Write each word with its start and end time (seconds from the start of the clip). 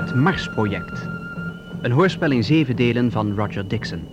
Het 0.00 0.14
Marsproject. 0.14 1.08
Een 1.82 1.90
hoorspel 1.90 2.30
in 2.30 2.44
zeven 2.44 2.76
delen 2.76 3.10
van 3.10 3.34
Roger 3.34 3.68
Dixon. 3.68 4.08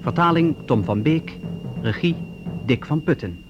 Vertaling 0.00 0.56
Tom 0.66 0.84
van 0.84 1.02
Beek. 1.02 1.36
Regie 1.82 2.16
Dick 2.66 2.86
van 2.86 3.02
Putten. 3.02 3.44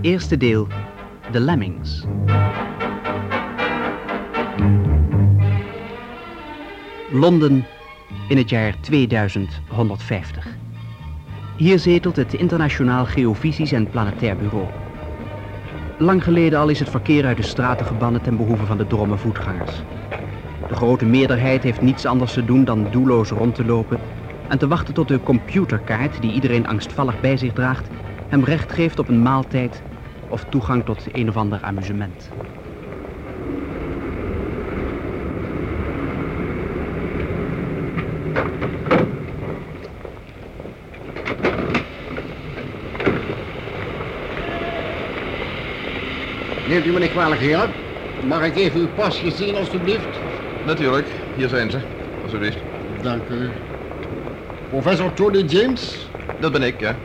Eerste 0.00 0.36
deel. 0.36 0.66
The 1.32 1.40
Lemmings. 1.40 2.04
Londen 7.12 7.66
in 8.28 8.36
het 8.36 8.50
jaar 8.50 8.80
2150. 8.80 10.55
Hier 11.56 11.78
zetelt 11.78 12.16
het 12.16 12.34
Internationaal 12.34 13.04
Geofysisch 13.06 13.72
en 13.72 13.88
Planetair 13.88 14.36
Bureau. 14.36 14.68
Lang 15.98 16.24
geleden 16.24 16.58
al 16.58 16.68
is 16.68 16.78
het 16.78 16.88
verkeer 16.88 17.24
uit 17.24 17.36
de 17.36 17.42
straten 17.42 17.86
gebannen 17.86 18.22
ten 18.22 18.36
behoeve 18.36 18.66
van 18.66 18.78
de 18.78 18.86
dromme 18.86 19.16
voetgangers. 19.16 19.82
De 20.66 20.74
grote 20.74 21.04
meerderheid 21.04 21.62
heeft 21.62 21.80
niets 21.80 22.06
anders 22.06 22.32
te 22.32 22.44
doen 22.44 22.64
dan 22.64 22.90
doelloos 22.90 23.30
rond 23.30 23.54
te 23.54 23.64
lopen 23.64 24.00
en 24.48 24.58
te 24.58 24.68
wachten 24.68 24.94
tot 24.94 25.08
de 25.08 25.22
computerkaart 25.22 26.20
die 26.20 26.32
iedereen 26.32 26.66
angstvallig 26.66 27.20
bij 27.20 27.36
zich 27.36 27.52
draagt 27.52 27.88
hem 28.28 28.44
recht 28.44 28.72
geeft 28.72 28.98
op 28.98 29.08
een 29.08 29.22
maaltijd 29.22 29.82
of 30.28 30.44
toegang 30.48 30.84
tot 30.84 31.04
een 31.06 31.28
of 31.28 31.36
ander 31.36 31.60
amusement. 31.60 32.34
Neemt 46.76 46.88
u 46.88 46.92
me 46.92 47.00
niet 47.00 47.10
kwalijk, 47.10 47.40
heer? 47.40 47.68
Mag 48.20 48.44
ik 48.44 48.56
even 48.56 48.80
uw 48.80 48.88
pasje 48.88 49.30
zien, 49.30 49.56
alstublieft? 49.56 50.08
Natuurlijk, 50.66 51.06
hier 51.36 51.48
zijn 51.48 51.70
ze. 51.70 51.78
Alsjeblieft. 52.22 52.58
Dank 53.02 53.28
u. 53.28 53.50
Professor 54.68 55.14
Tony 55.14 55.38
James? 55.38 56.08
Dat 56.40 56.52
ben 56.52 56.62
ik, 56.62 56.80
ja. 56.80 56.96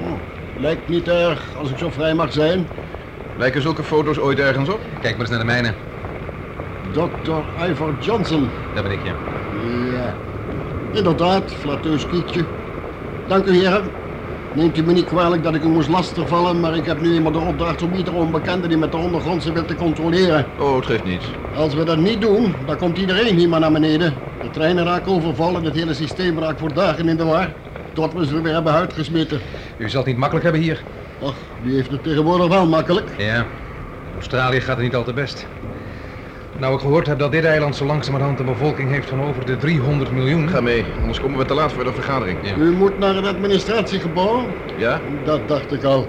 Oh, 0.00 0.12
lijkt 0.60 0.88
niet 0.88 1.08
erg, 1.08 1.56
als 1.56 1.70
ik 1.70 1.78
zo 1.78 1.90
vrij 1.90 2.14
mag 2.14 2.32
zijn. 2.32 2.66
Lijken 3.38 3.62
zulke 3.62 3.82
foto's 3.82 4.18
ooit 4.18 4.38
ergens 4.38 4.68
op? 4.68 4.80
Kijk 5.00 5.12
maar 5.12 5.20
eens 5.20 5.30
naar 5.30 5.38
de 5.38 5.44
mijne. 5.44 5.72
Dr. 6.92 7.64
Ivor 7.70 7.94
Johnson. 8.00 8.48
Dat 8.74 8.82
ben 8.82 8.92
ik, 8.92 9.02
ja. 9.04 9.14
Ja, 9.92 10.14
inderdaad, 10.92 11.52
flatteus 11.52 12.06
kietje. 12.06 12.44
Dank 13.26 13.46
u, 13.46 13.52
heren. 13.52 14.05
Neemt 14.56 14.76
u 14.76 14.82
me 14.82 14.92
niet 14.92 15.06
kwalijk 15.06 15.42
dat 15.42 15.54
ik 15.54 15.62
u 15.62 15.68
moest 15.68 15.88
lastigvallen, 15.88 16.60
maar 16.60 16.76
ik 16.76 16.84
heb 16.84 17.00
nu 17.00 17.14
eenmaal 17.14 17.32
de 17.32 17.38
opdracht 17.38 17.82
om 17.82 17.94
iedere 17.94 18.16
onbekende 18.16 18.68
die 18.68 18.76
met 18.76 18.90
de 18.90 18.96
ondergrondse 18.96 19.52
wil 19.52 19.64
te 19.64 19.74
controleren. 19.74 20.46
Oh, 20.56 20.76
het 20.76 20.86
geeft 20.86 21.04
niets. 21.04 21.30
Als 21.52 21.74
we 21.74 21.84
dat 21.84 21.98
niet 21.98 22.20
doen, 22.20 22.54
dan 22.64 22.76
komt 22.76 22.98
iedereen 22.98 23.36
hier 23.36 23.48
maar 23.48 23.60
naar 23.60 23.72
beneden. 23.72 24.22
De 24.40 24.50
treinen 24.50 24.84
raken 24.84 25.12
overvallen, 25.12 25.64
het 25.64 25.74
hele 25.74 25.94
systeem 25.94 26.38
raakt 26.38 26.58
voor 26.60 26.72
dagen 26.72 27.08
in 27.08 27.16
de 27.16 27.24
war. 27.24 27.54
Tot 27.92 28.12
we 28.12 28.26
ze 28.26 28.40
weer 28.40 28.52
hebben 28.52 28.72
uitgesmeten. 28.72 29.40
U 29.78 29.88
zal 29.88 29.98
het 30.00 30.08
niet 30.08 30.18
makkelijk 30.18 30.44
hebben 30.44 30.62
hier. 30.62 30.84
Ach, 31.20 31.36
wie 31.62 31.74
heeft 31.74 31.90
het 31.90 32.02
tegenwoordig 32.02 32.48
wel 32.48 32.66
makkelijk? 32.66 33.14
Ja. 33.16 33.46
In 34.04 34.14
Australië 34.14 34.60
gaat 34.60 34.76
het 34.76 34.84
niet 34.84 34.94
al 34.94 35.04
te 35.04 35.12
best. 35.12 35.46
Nou, 36.58 36.74
ik 36.74 36.80
gehoord 36.80 37.06
heb 37.06 37.18
dat 37.18 37.32
dit 37.32 37.44
eiland 37.44 37.76
zo 37.76 37.84
langzamerhand 37.84 38.38
een 38.38 38.44
bevolking 38.44 38.90
heeft 38.90 39.08
van 39.08 39.20
over 39.20 39.44
de 39.44 39.56
300 39.56 40.10
miljoen. 40.10 40.48
Ga 40.48 40.60
mee, 40.60 40.84
anders 41.00 41.20
komen 41.20 41.38
we 41.38 41.44
te 41.44 41.54
laat 41.54 41.72
voor 41.72 41.84
de 41.84 41.92
vergadering. 41.92 42.38
Ja. 42.42 42.54
U 42.56 42.72
moet 42.72 42.98
naar 42.98 43.14
het 43.14 43.26
administratiegebouw? 43.26 44.46
Ja? 44.76 45.00
Dat 45.24 45.48
dacht 45.48 45.72
ik 45.72 45.84
al. 45.84 46.06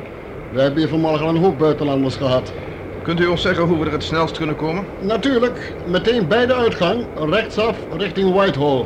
We 0.52 0.62
hebben 0.62 0.80
hier 0.80 0.90
vanmorgen 0.90 1.26
al 1.26 1.36
een 1.36 1.42
hoop 1.42 1.58
buitenlanders 1.58 2.16
gehad. 2.16 2.54
Kunt 3.02 3.20
u 3.20 3.26
ons 3.26 3.42
zeggen 3.42 3.64
hoe 3.64 3.80
we 3.80 3.86
er 3.86 3.92
het 3.92 4.04
snelst 4.04 4.38
kunnen 4.38 4.56
komen? 4.56 4.86
Natuurlijk, 5.02 5.76
meteen 5.86 6.28
bij 6.28 6.46
de 6.46 6.56
uitgang, 6.56 7.06
rechtsaf 7.16 7.78
richting 7.98 8.34
Whitehall. 8.34 8.86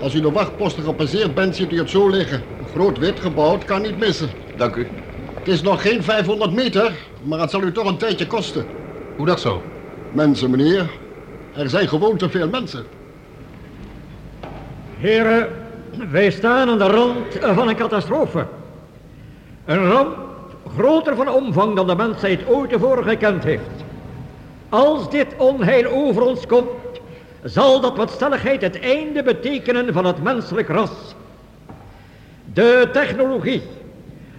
Als 0.00 0.14
u 0.14 0.20
de 0.20 0.30
wachtposten 0.30 0.82
gepasseerd 0.82 1.34
bent, 1.34 1.56
ziet 1.56 1.72
u 1.72 1.78
het 1.78 1.90
zo 1.90 2.08
liggen. 2.08 2.42
Een 2.60 2.66
groot 2.66 2.98
wit 2.98 3.20
gebouw, 3.20 3.52
het 3.52 3.64
kan 3.64 3.82
niet 3.82 3.98
missen. 3.98 4.28
Dank 4.56 4.76
u. 4.76 4.88
Het 5.38 5.48
is 5.48 5.62
nog 5.62 5.82
geen 5.82 6.02
500 6.02 6.52
meter, 6.52 6.92
maar 7.24 7.40
het 7.40 7.50
zal 7.50 7.62
u 7.62 7.72
toch 7.72 7.86
een 7.86 7.98
tijdje 7.98 8.26
kosten. 8.26 8.64
Hoe 9.16 9.26
dat 9.26 9.40
zo? 9.40 9.62
Mensen, 10.16 10.50
meneer. 10.50 10.90
Er 11.54 11.68
zijn 11.68 11.88
gewoon 11.88 12.16
te 12.16 12.28
veel 12.28 12.48
mensen. 12.48 12.84
Heren, 14.98 15.48
wij 16.10 16.30
staan 16.30 16.68
aan 16.68 16.78
de 16.78 16.84
rand 16.84 17.38
van 17.40 17.68
een 17.68 17.76
catastrofe. 17.76 18.46
Een 19.64 19.90
ramp 19.90 20.16
groter 20.76 21.16
van 21.16 21.28
omvang 21.28 21.76
dan 21.76 21.86
de 21.86 21.94
mensheid 21.94 22.48
ooit 22.48 22.70
tevoren 22.70 23.04
gekend 23.04 23.44
heeft. 23.44 23.84
Als 24.68 25.10
dit 25.10 25.26
onheil 25.36 25.90
over 25.90 26.22
ons 26.22 26.46
komt, 26.46 27.00
zal 27.42 27.80
dat 27.80 27.96
met 27.96 28.10
stelligheid 28.10 28.60
het 28.60 28.80
einde 28.80 29.22
betekenen 29.22 29.92
van 29.92 30.04
het 30.04 30.22
menselijk 30.22 30.68
ras. 30.68 31.14
De 32.52 32.88
technologie 32.92 33.62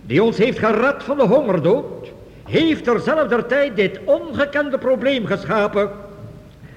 die 0.05 0.23
ons 0.23 0.37
heeft 0.37 0.59
gered 0.59 1.03
van 1.03 1.17
de 1.17 1.27
hongerdood, 1.27 2.11
heeft 2.47 2.83
terzelfde 2.83 3.45
tijd 3.45 3.75
dit 3.75 3.99
ongekende 4.03 4.77
probleem 4.77 5.25
geschapen, 5.25 5.89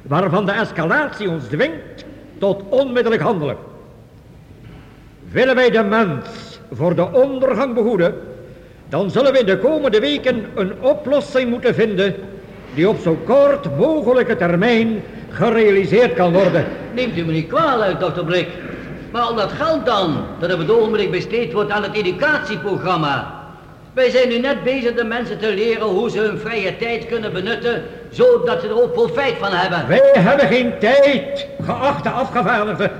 waarvan 0.02 0.46
de 0.46 0.52
escalatie 0.52 1.28
ons 1.28 1.44
dwingt 1.44 2.04
tot 2.38 2.62
onmiddellijk 2.68 3.22
handelen. 3.22 3.56
Willen 5.30 5.54
wij 5.54 5.70
de 5.70 5.82
mens 5.82 6.60
voor 6.72 6.94
de 6.94 7.12
ondergang 7.12 7.74
behoeden, 7.74 8.14
dan 8.88 9.10
zullen 9.10 9.32
we 9.32 9.38
in 9.38 9.46
de 9.46 9.58
komende 9.58 10.00
weken 10.00 10.44
een 10.54 10.72
oplossing 10.80 11.50
moeten 11.50 11.74
vinden 11.74 12.14
die 12.74 12.88
op 12.88 12.98
zo 12.98 13.18
kort 13.24 13.76
mogelijke 13.76 14.36
termijn 14.36 15.02
gerealiseerd 15.28 16.14
kan 16.14 16.32
worden. 16.32 16.64
Neemt 16.94 17.16
u 17.16 17.24
me 17.24 17.32
niet 17.32 17.48
kwalijk, 17.48 18.00
dokter 18.00 18.24
Blik. 18.24 18.48
Maar 19.12 19.22
al 19.22 19.34
dat 19.34 19.52
geld 19.52 19.86
dan, 19.86 20.24
dat 20.38 20.52
op 20.52 20.58
het 20.58 20.70
ogenblik 20.70 21.10
besteed 21.10 21.52
wordt 21.52 21.70
aan 21.70 21.82
het 21.82 21.94
educatieprogramma. 21.94 23.39
Wij 23.92 24.10
zijn 24.10 24.28
nu 24.28 24.38
net 24.38 24.62
bezig 24.62 24.94
de 24.94 25.04
mensen 25.04 25.38
te 25.38 25.54
leren 25.54 25.86
hoe 25.86 26.10
ze 26.10 26.18
hun 26.18 26.38
vrije 26.38 26.76
tijd 26.76 27.06
kunnen 27.06 27.32
benutten, 27.32 27.84
zodat 28.10 28.60
ze 28.60 28.68
er 28.68 28.82
ook 28.82 28.92
profijt 28.92 29.36
van 29.38 29.50
hebben. 29.50 29.88
Wij 29.88 30.22
hebben 30.22 30.46
geen 30.46 30.78
tijd, 30.78 31.46
geachte 31.62 32.08
afgevaardigden. 32.08 32.90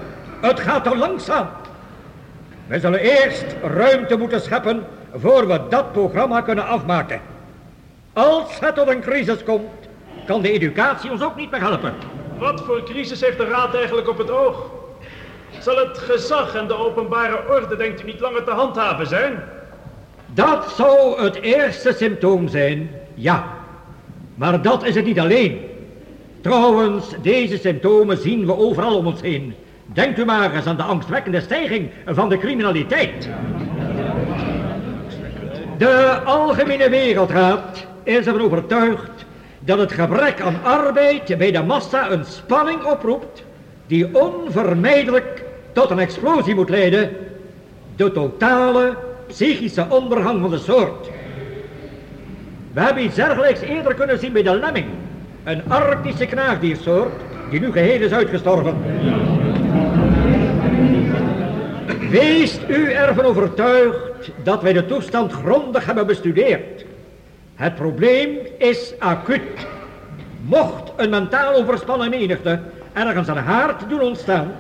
Het 0.41 0.61
gaat 0.61 0.85
te 0.85 0.97
langzaam. 0.97 1.49
Wij 2.67 2.79
zullen 2.79 3.01
eerst 3.01 3.45
ruimte 3.63 4.17
moeten 4.17 4.41
scheppen 4.41 4.87
voor 5.15 5.47
we 5.47 5.61
dat 5.69 5.93
programma 5.93 6.41
kunnen 6.41 6.67
afmaken. 6.67 7.21
Als 8.13 8.61
het 8.61 8.75
tot 8.75 8.89
een 8.89 9.01
crisis 9.01 9.45
komt, 9.45 9.71
kan 10.27 10.43
de 10.43 10.53
educatie 10.53 11.11
ons 11.11 11.23
ook 11.23 11.37
niet 11.37 11.51
meer 11.51 11.61
helpen. 11.61 11.95
Wat 12.39 12.61
voor 12.61 12.83
crisis 12.83 13.21
heeft 13.21 13.39
de 13.39 13.45
Raad 13.45 13.75
eigenlijk 13.75 14.09
op 14.09 14.19
het 14.19 14.31
oog? 14.31 14.71
Zal 15.59 15.77
het 15.77 15.99
gezag 15.99 16.55
en 16.55 16.67
de 16.67 16.75
openbare 16.75 17.49
orde, 17.49 17.77
denkt 17.77 18.03
u, 18.03 18.05
niet 18.05 18.21
langer 18.21 18.45
te 18.45 18.51
handhaven 18.51 19.07
zijn? 19.07 19.43
Dat 20.35 20.73
zou 20.77 21.23
het 21.23 21.41
eerste 21.41 21.93
symptoom 21.93 22.49
zijn, 22.49 22.91
ja. 23.15 23.45
Maar 24.35 24.63
dat 24.63 24.85
is 24.85 24.95
het 24.95 25.05
niet 25.05 25.21
alleen. 25.21 25.59
Trouwens, 26.41 27.15
deze 27.23 27.59
symptomen 27.59 28.17
zien 28.17 28.47
we 28.47 28.57
overal 28.57 28.97
om 28.97 29.07
ons 29.07 29.21
heen. 29.21 29.55
Denkt 29.87 30.19
u 30.19 30.25
maar 30.25 30.55
eens 30.55 30.67
aan 30.67 30.77
de 30.77 30.83
angstwekkende 30.83 31.41
stijging 31.41 31.91
van 32.07 32.29
de 32.29 32.39
criminaliteit. 32.39 33.29
De 35.79 36.21
Algemene 36.25 36.89
Wereldraad 36.89 37.87
is 38.03 38.27
ervan 38.27 38.41
overtuigd 38.41 39.25
dat 39.59 39.79
het 39.79 39.93
gebrek 39.93 40.41
aan 40.41 40.57
arbeid 40.63 41.39
bij 41.39 41.51
de 41.51 41.63
massa 41.63 42.11
een 42.11 42.25
spanning 42.25 42.85
oproept 42.85 43.45
die 43.87 44.21
onvermijdelijk 44.21 45.45
tot 45.73 45.91
een 45.91 45.99
explosie 45.99 46.55
moet 46.55 46.69
leiden, 46.69 47.17
de 47.97 48.13
totale 48.13 48.97
psychische 49.31 49.87
ondergang 49.89 50.41
van 50.41 50.51
de 50.51 50.59
soort. 50.59 51.11
We 52.73 52.81
hebben 52.81 53.05
iets 53.05 53.15
dergelijks 53.15 53.61
eerder 53.61 53.95
kunnen 53.95 54.19
zien 54.19 54.33
bij 54.33 54.43
de 54.43 54.55
lemming, 54.55 54.87
een 55.45 55.63
arctische 55.69 56.27
knaagdiersoort 56.27 57.21
die 57.51 57.61
nu 57.61 57.73
geheel 57.73 58.01
is 58.01 58.13
uitgestorven. 58.13 58.77
Wees 62.11 62.59
u 62.69 62.93
ervan 62.93 63.25
overtuigd 63.25 64.31
dat 64.43 64.63
wij 64.63 64.73
de 64.73 64.87
toestand 64.87 65.33
grondig 65.33 65.87
hebben 65.87 66.07
bestudeerd. 66.07 66.85
Het 67.55 67.75
probleem 67.75 68.39
is 68.59 68.95
acuut. 68.99 69.67
Mocht 70.47 70.93
een 70.97 71.11
mentaal 71.11 71.55
overspannen 71.55 72.11
menigte 72.11 72.61
ergens 72.93 73.29
een 73.29 73.37
haard 73.37 73.89
doen 73.89 74.01
ontstaan, 74.01 74.53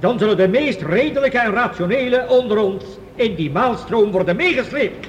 dan 0.00 0.18
zullen 0.18 0.36
de 0.36 0.48
meest 0.48 0.82
redelijke 0.82 1.38
en 1.38 1.52
rationele 1.52 2.26
onder 2.28 2.58
ons 2.58 2.84
in 3.14 3.34
die 3.34 3.50
maalstroom 3.50 4.10
worden 4.10 4.36
meegesleept. 4.36 5.08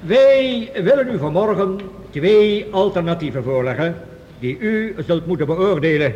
Wij 0.00 0.70
willen 0.74 1.08
u 1.08 1.18
vanmorgen 1.18 1.80
twee 2.10 2.66
alternatieven 2.70 3.42
voorleggen 3.42 3.96
die 4.38 4.58
u 4.58 4.94
zult 5.06 5.26
moeten 5.26 5.46
beoordelen. 5.46 6.14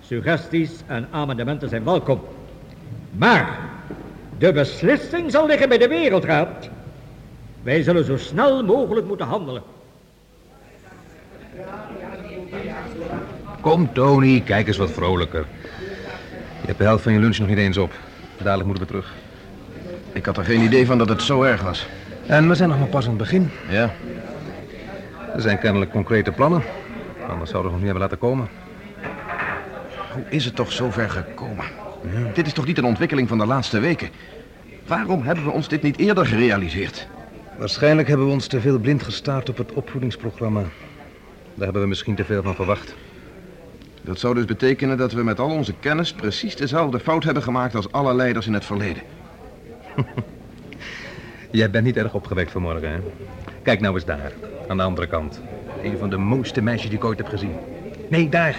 Suggesties 0.00 0.70
en 0.86 1.08
amendementen 1.10 1.68
zijn 1.68 1.84
welkom. 1.84 2.20
Maar 3.10 3.58
De 4.38 4.52
beslissing 4.52 5.30
zal 5.30 5.46
liggen 5.46 5.68
bij 5.68 5.78
de 5.78 5.88
Wereldraad. 5.88 6.68
Wij 7.62 7.82
zullen 7.82 8.04
zo 8.04 8.16
snel 8.16 8.64
mogelijk 8.64 9.06
moeten 9.06 9.26
handelen. 9.26 9.62
Kom, 13.60 13.92
Tony, 13.92 14.40
kijk 14.40 14.66
eens 14.66 14.76
wat 14.76 14.90
vrolijker. 14.90 15.46
Je 16.60 16.66
hebt 16.66 16.78
de 16.78 16.84
helft 16.84 17.02
van 17.02 17.12
je 17.12 17.18
lunch 17.18 17.38
nog 17.38 17.48
niet 17.48 17.58
eens 17.58 17.76
op. 17.76 17.92
Dadelijk 18.42 18.68
moeten 18.68 18.86
we 18.86 18.90
terug. 18.92 19.14
Ik 20.12 20.26
had 20.26 20.36
er 20.36 20.44
geen 20.44 20.60
idee 20.60 20.86
van 20.86 20.98
dat 20.98 21.08
het 21.08 21.22
zo 21.22 21.42
erg 21.42 21.62
was. 21.62 21.86
En 22.26 22.48
we 22.48 22.54
zijn 22.54 22.68
nog 22.68 22.78
maar 22.78 22.88
pas 22.88 23.02
aan 23.04 23.08
het 23.08 23.18
begin. 23.18 23.50
Ja, 23.68 23.94
Er 25.34 25.40
zijn 25.40 25.58
kennelijk 25.58 25.90
concrete 25.90 26.32
plannen. 26.32 26.62
Anders 27.28 27.50
zouden 27.50 27.72
we 27.72 27.78
nog 27.78 27.86
niet 27.86 27.92
hebben 27.96 28.02
laten 28.02 28.18
komen. 28.18 28.48
hoe 30.12 30.24
is 30.28 30.44
het 30.44 30.54
toch 30.54 30.72
zo 30.72 30.90
ver 30.90 31.10
gekomen? 31.10 31.64
Dit 32.34 32.46
is 32.46 32.52
toch 32.52 32.66
niet 32.66 32.78
een 32.78 32.84
ontwikkeling 32.84 33.28
van 33.28 33.38
de 33.38 33.46
laatste 33.46 33.78
weken? 33.78 34.08
Waarom 34.86 35.22
hebben 35.22 35.44
we 35.44 35.50
ons 35.50 35.68
dit 35.68 35.82
niet 35.82 35.98
eerder 35.98 36.26
gerealiseerd? 36.26 37.06
Waarschijnlijk 37.58 38.08
hebben 38.08 38.26
we 38.26 38.32
ons 38.32 38.46
te 38.46 38.60
veel 38.60 38.78
blind 38.78 39.02
gestaard 39.02 39.48
op 39.48 39.56
het 39.56 39.72
opvoedingsprogramma. 39.72 40.60
Daar 41.54 41.64
hebben 41.64 41.82
we 41.82 41.88
misschien 41.88 42.14
te 42.14 42.24
veel 42.24 42.42
van 42.42 42.54
verwacht. 42.54 42.94
Dat 44.06 44.18
zou 44.18 44.34
dus 44.34 44.44
betekenen 44.44 44.96
dat 44.96 45.12
we 45.12 45.22
met 45.22 45.40
al 45.40 45.50
onze 45.50 45.74
kennis 45.80 46.12
precies 46.12 46.56
dezelfde 46.56 47.00
fout 47.00 47.24
hebben 47.24 47.42
gemaakt 47.42 47.74
als 47.74 47.92
alle 47.92 48.14
leiders 48.14 48.46
in 48.46 48.52
het 48.52 48.64
verleden. 48.64 49.02
Jij 51.50 51.70
bent 51.70 51.84
niet 51.84 51.96
erg 51.96 52.14
opgewekt 52.14 52.50
vanmorgen, 52.50 52.90
hè? 52.90 52.98
Kijk 53.62 53.80
nou 53.80 53.94
eens 53.94 54.04
daar, 54.04 54.32
aan 54.68 54.76
de 54.76 54.82
andere 54.82 55.06
kant. 55.06 55.40
Een 55.82 55.98
van 55.98 56.10
de 56.10 56.16
mooiste 56.16 56.60
meisjes 56.60 56.90
die 56.90 56.98
ik 56.98 57.04
ooit 57.04 57.18
heb 57.18 57.28
gezien. 57.28 57.54
Nee, 58.08 58.28
daar. 58.28 58.56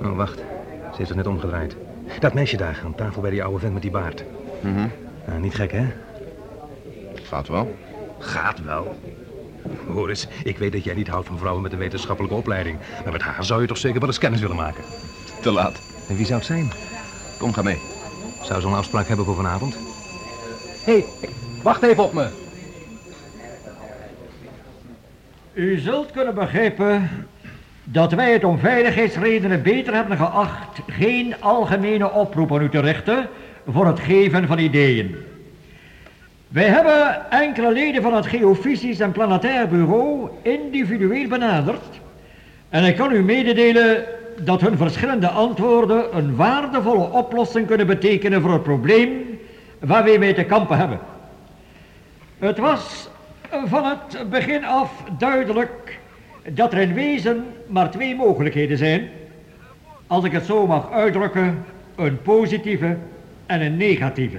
Oh, 0.00 0.16
wacht. 0.16 0.38
Ze 0.38 0.96
heeft 0.96 1.08
zich 1.08 1.16
net 1.16 1.26
omgedraaid. 1.26 1.76
Dat 2.18 2.34
meisje 2.34 2.56
daar, 2.56 2.80
aan 2.84 2.94
tafel 2.94 3.22
bij 3.22 3.30
die 3.30 3.44
oude 3.44 3.58
vent 3.58 3.72
met 3.72 3.82
die 3.82 3.90
baard. 3.90 4.24
Mhm. 4.60 4.88
Nou, 5.26 5.40
niet 5.40 5.54
gek, 5.54 5.72
hè? 5.72 5.86
Gaat 7.22 7.48
wel. 7.48 7.76
Gaat 8.18 8.64
wel. 8.64 8.98
Hoor 9.86 10.08
eens, 10.08 10.28
ik 10.44 10.58
weet 10.58 10.72
dat 10.72 10.84
jij 10.84 10.94
niet 10.94 11.08
houdt 11.08 11.26
van 11.26 11.38
vrouwen 11.38 11.62
met 11.62 11.72
een 11.72 11.78
wetenschappelijke 11.78 12.36
opleiding. 12.36 12.78
Maar 13.04 13.12
met 13.12 13.22
haar 13.22 13.44
zou 13.44 13.60
je 13.60 13.66
toch 13.66 13.76
zeker 13.76 14.00
wel 14.00 14.08
eens 14.08 14.18
kennis 14.18 14.40
willen 14.40 14.56
maken. 14.56 14.84
Te 15.40 15.52
laat. 15.52 15.82
En 16.08 16.16
wie 16.16 16.26
zou 16.26 16.38
het 16.38 16.46
zijn? 16.46 16.72
Kom, 17.38 17.52
ga 17.52 17.62
mee. 17.62 17.78
Zou 18.42 18.60
ze 18.60 18.66
een 18.66 18.74
afspraak 18.74 19.08
hebben 19.08 19.26
voor 19.26 19.36
vanavond? 19.36 19.78
Hé, 20.84 20.92
hey, 20.92 21.04
wacht 21.62 21.82
even 21.82 22.04
op 22.04 22.12
me. 22.12 22.28
U 25.52 25.78
zult 25.78 26.10
kunnen 26.10 26.34
begrijpen 26.34 27.10
dat 27.84 28.12
wij 28.12 28.32
het 28.32 28.44
om 28.44 28.58
veiligheidsredenen 28.58 29.62
beter 29.62 29.94
hebben 29.94 30.16
geacht 30.16 30.80
geen 30.86 31.34
algemene 31.40 32.10
oproep 32.10 32.52
aan 32.52 32.62
u 32.62 32.68
te 32.68 32.80
richten 32.80 33.28
voor 33.66 33.86
het 33.86 34.00
geven 34.00 34.46
van 34.46 34.58
ideeën. 34.58 35.16
Wij 36.48 36.64
hebben 36.68 37.30
enkele 37.30 37.72
leden 37.72 38.02
van 38.02 38.14
het 38.14 38.26
Geofysisch 38.26 39.00
en 39.00 39.12
Planetair 39.12 39.68
Bureau 39.68 40.28
individueel 40.42 41.28
benaderd 41.28 42.00
en 42.68 42.84
ik 42.84 42.96
kan 42.96 43.12
u 43.12 43.22
mededelen 43.22 44.04
dat 44.40 44.60
hun 44.60 44.76
verschillende 44.76 45.28
antwoorden 45.28 46.16
een 46.16 46.36
waardevolle 46.36 47.10
oplossing 47.10 47.66
kunnen 47.66 47.86
betekenen 47.86 48.40
voor 48.40 48.52
het 48.52 48.62
probleem 48.62 49.38
waarmee 49.78 50.18
wij 50.18 50.32
te 50.32 50.44
kampen 50.44 50.78
hebben. 50.78 50.98
Het 52.38 52.58
was 52.58 53.08
van 53.64 53.84
het 53.84 54.30
begin 54.30 54.64
af 54.64 55.02
duidelijk 55.18 55.98
dat 56.48 56.72
er 56.72 56.78
in 56.78 56.94
wezen 56.94 57.44
maar 57.66 57.90
twee 57.90 58.14
mogelijkheden 58.14 58.78
zijn. 58.78 59.08
Als 60.06 60.24
ik 60.24 60.32
het 60.32 60.46
zo 60.46 60.66
mag 60.66 60.92
uitdrukken, 60.92 61.64
een 61.96 62.22
positieve 62.22 62.96
en 63.46 63.60
een 63.60 63.76
negatieve. 63.76 64.38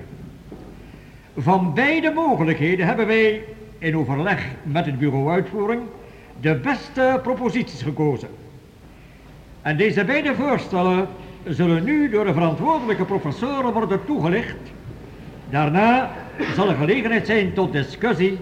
Van 1.40 1.74
beide 1.74 2.12
mogelijkheden 2.12 2.86
hebben 2.86 3.08
wij 3.08 3.44
in 3.78 3.98
overleg 3.98 4.46
met 4.64 4.86
het 4.86 5.00
bureau 5.00 5.32
uitvoering 5.32 5.82
de 6.40 6.56
beste 6.56 7.20
proposities 7.24 7.82
gekozen. 7.82 8.28
En 9.62 9.78
deze 9.78 10.06
beide 10.06 10.36
voorstellen 10.36 11.08
zullen 11.46 11.84
nu 11.84 12.10
door 12.10 12.26
de 12.26 12.34
verantwoordelijke 12.34 13.06
professoren 13.06 13.74
worden 13.74 14.06
toegelicht. 14.06 14.56
Daarna 15.50 16.12
zal 16.56 16.70
er 16.70 16.76
gelegenheid 16.76 17.26
zijn 17.26 17.54
tot 17.54 17.72
discussie 17.72 18.40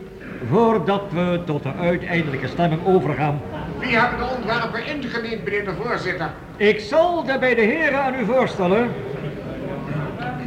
voordat 0.50 1.04
we 1.12 1.42
tot 1.46 1.64
de 1.64 1.74
uiteindelijke 1.74 2.48
stemming 2.48 2.86
overgaan. 2.86 3.42
Wie 3.80 3.98
hebben 3.98 4.20
de 4.20 4.36
ontwerpen 4.36 4.86
ingediend, 4.86 5.44
meneer 5.44 5.66
de 5.66 5.74
voorzitter? 5.82 6.30
Ik 6.58 6.80
zal 6.80 7.24
de 7.24 7.38
beide 7.40 7.62
heren 7.62 8.04
aan 8.04 8.20
u 8.20 8.26
voorstellen. 8.26 8.90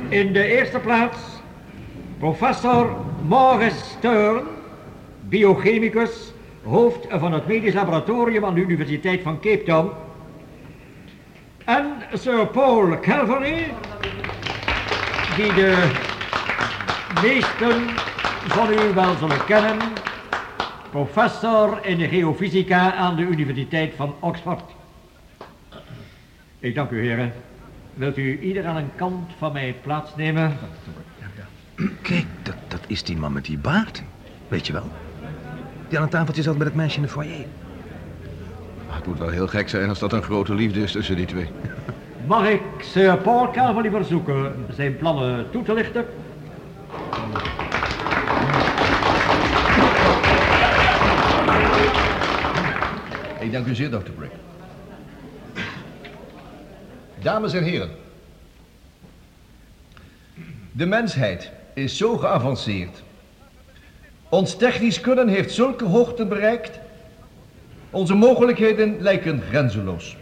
In 0.09 0.33
de 0.33 0.45
eerste 0.45 0.79
plaats 0.79 1.38
professor 2.19 2.97
Maurice 3.29 3.85
Stern, 3.85 4.45
biochemicus, 5.29 6.33
hoofd 6.65 7.07
van 7.11 7.33
het 7.33 7.47
medisch 7.47 7.75
laboratorium 7.75 8.45
aan 8.45 8.55
de 8.55 8.61
Universiteit 8.61 9.23
van 9.23 9.41
Cape 9.41 9.63
Town. 9.63 9.91
En 11.65 11.87
Sir 12.13 12.47
Paul 12.47 13.01
Calvary, 13.01 13.73
die 15.37 15.55
de 15.55 15.91
meesten 17.23 17.89
van 18.47 18.73
u 18.73 18.95
wel 18.95 19.15
zullen 19.15 19.45
kennen, 19.45 19.79
professor 20.91 21.79
in 21.83 22.09
geofysica 22.09 22.95
aan 22.95 23.17
de 23.17 23.23
Universiteit 23.23 23.93
van 23.97 24.15
Oxford. 24.21 24.77
Ik 26.59 26.75
dank 26.75 26.91
u 26.91 27.01
heren. 27.01 27.33
Wilt 27.95 28.17
u 28.17 28.41
ieder 28.41 28.67
aan 28.67 28.77
een 28.77 28.91
kant 28.97 29.31
van 29.39 29.53
mij 29.53 29.75
plaatsnemen? 29.83 30.59
Kijk, 32.03 32.27
dat, 32.43 32.55
dat 32.69 32.81
is 32.87 33.03
die 33.03 33.17
man 33.17 33.33
met 33.33 33.45
die 33.45 33.59
baard. 33.59 34.03
Weet 34.49 34.67
je 34.67 34.73
wel? 34.73 34.91
Die 35.89 35.99
aan 35.99 36.05
een 36.05 36.11
tafeltje 36.11 36.43
zat 36.43 36.57
met 36.57 36.67
het 36.67 36.77
meisje 36.77 36.97
in 36.97 37.03
de 37.03 37.09
foyer. 37.09 37.47
Het 38.87 39.07
moet 39.07 39.19
wel 39.19 39.29
heel 39.29 39.47
gek 39.47 39.69
zijn 39.69 39.89
als 39.89 39.99
dat 39.99 40.13
een 40.13 40.23
grote 40.23 40.55
liefde 40.55 40.83
is 40.83 40.93
tussen 40.93 41.17
die 41.17 41.27
twee. 41.27 41.51
Mag 42.27 42.49
ik 42.49 42.63
Sir 42.81 43.17
Paul 43.17 43.51
Calvary 43.51 43.91
verzoeken 43.91 44.67
zijn 44.75 44.97
plannen 44.97 45.51
toe 45.51 45.63
te 45.63 45.75
lichten? 45.75 46.05
Ik 53.41 53.53
dank 53.53 53.67
u 53.67 53.75
zeer, 53.75 53.91
Dr. 53.91 54.11
Brick. 54.11 54.31
Dames 57.23 57.53
en 57.53 57.63
heren. 57.63 57.91
De 60.73 60.87
mensheid 60.87 61.51
is 61.83 61.97
zo 61.97 62.17
geavanceerd. 62.17 63.03
Ons 64.29 64.57
technisch 64.57 65.01
kunnen 65.01 65.29
heeft 65.29 65.55
zulke 65.55 65.85
hoogten 65.85 66.29
bereikt. 66.29 66.79
Onze 67.91 68.15
mogelijkheden 68.15 68.97
lijken 69.01 69.43
grenzeloos. 69.49 70.17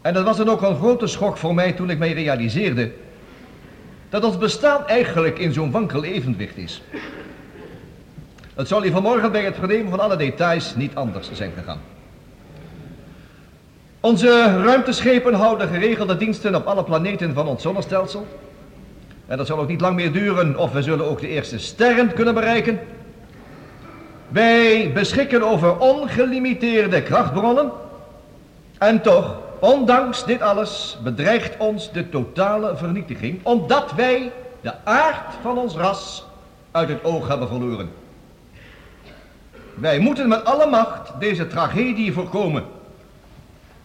En 0.00 0.14
dat 0.14 0.24
was 0.24 0.36
dan 0.36 0.48
ook 0.48 0.62
een 0.62 0.76
grote 0.76 1.06
schok 1.06 1.36
voor 1.36 1.54
mij 1.54 1.72
toen 1.72 1.90
ik 1.90 1.98
mij 1.98 2.12
realiseerde 2.12 2.92
dat 4.08 4.24
ons 4.24 4.38
bestaan 4.38 4.86
eigenlijk 4.86 5.38
in 5.38 5.52
zo'n 5.52 5.70
wankel 5.70 6.04
evenwicht 6.04 6.56
is. 6.56 6.82
Het 8.54 8.68
zal 8.68 8.82
hier 8.82 8.92
vanmorgen 8.92 9.32
bij 9.32 9.44
het 9.44 9.56
vernemen 9.56 9.90
van 9.90 10.00
alle 10.00 10.16
details 10.16 10.74
niet 10.74 10.94
anders 10.94 11.32
zijn 11.32 11.52
gegaan. 11.56 11.80
Onze 14.00 14.62
ruimteschepen 14.62 15.34
houden 15.34 15.68
geregelde 15.68 16.16
diensten 16.16 16.54
op 16.54 16.66
alle 16.66 16.84
planeten 16.84 17.34
van 17.34 17.46
ons 17.46 17.62
zonnestelsel. 17.62 18.26
En 19.32 19.38
dat 19.38 19.46
zal 19.46 19.58
ook 19.58 19.68
niet 19.68 19.80
lang 19.80 19.96
meer 19.96 20.12
duren 20.12 20.56
of 20.56 20.72
we 20.72 20.82
zullen 20.82 21.06
ook 21.06 21.20
de 21.20 21.28
eerste 21.28 21.58
sterren 21.58 22.12
kunnen 22.14 22.34
bereiken. 22.34 22.80
Wij 24.28 24.90
beschikken 24.94 25.42
over 25.42 25.78
ongelimiteerde 25.78 27.02
krachtbronnen. 27.02 27.70
En 28.78 29.02
toch, 29.02 29.36
ondanks 29.58 30.24
dit 30.24 30.40
alles, 30.40 30.98
bedreigt 31.02 31.56
ons 31.56 31.92
de 31.92 32.08
totale 32.08 32.76
vernietiging, 32.76 33.40
omdat 33.42 33.92
wij 33.92 34.32
de 34.60 34.72
aard 34.84 35.34
van 35.42 35.58
ons 35.58 35.74
ras 35.74 36.24
uit 36.70 36.88
het 36.88 37.04
oog 37.04 37.28
hebben 37.28 37.48
verloren. 37.48 37.90
Wij 39.74 39.98
moeten 39.98 40.28
met 40.28 40.44
alle 40.44 40.66
macht 40.66 41.10
deze 41.18 41.46
tragedie 41.46 42.12
voorkomen. 42.12 42.64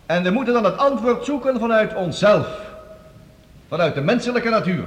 En 0.05 0.23
we 0.23 0.29
moeten 0.29 0.53
dan 0.53 0.63
het 0.63 0.77
antwoord 0.77 1.25
zoeken 1.25 1.59
vanuit 1.59 1.95
onszelf. 1.95 2.47
Vanuit 3.67 3.95
de 3.95 4.01
menselijke 4.01 4.49
natuur. 4.49 4.83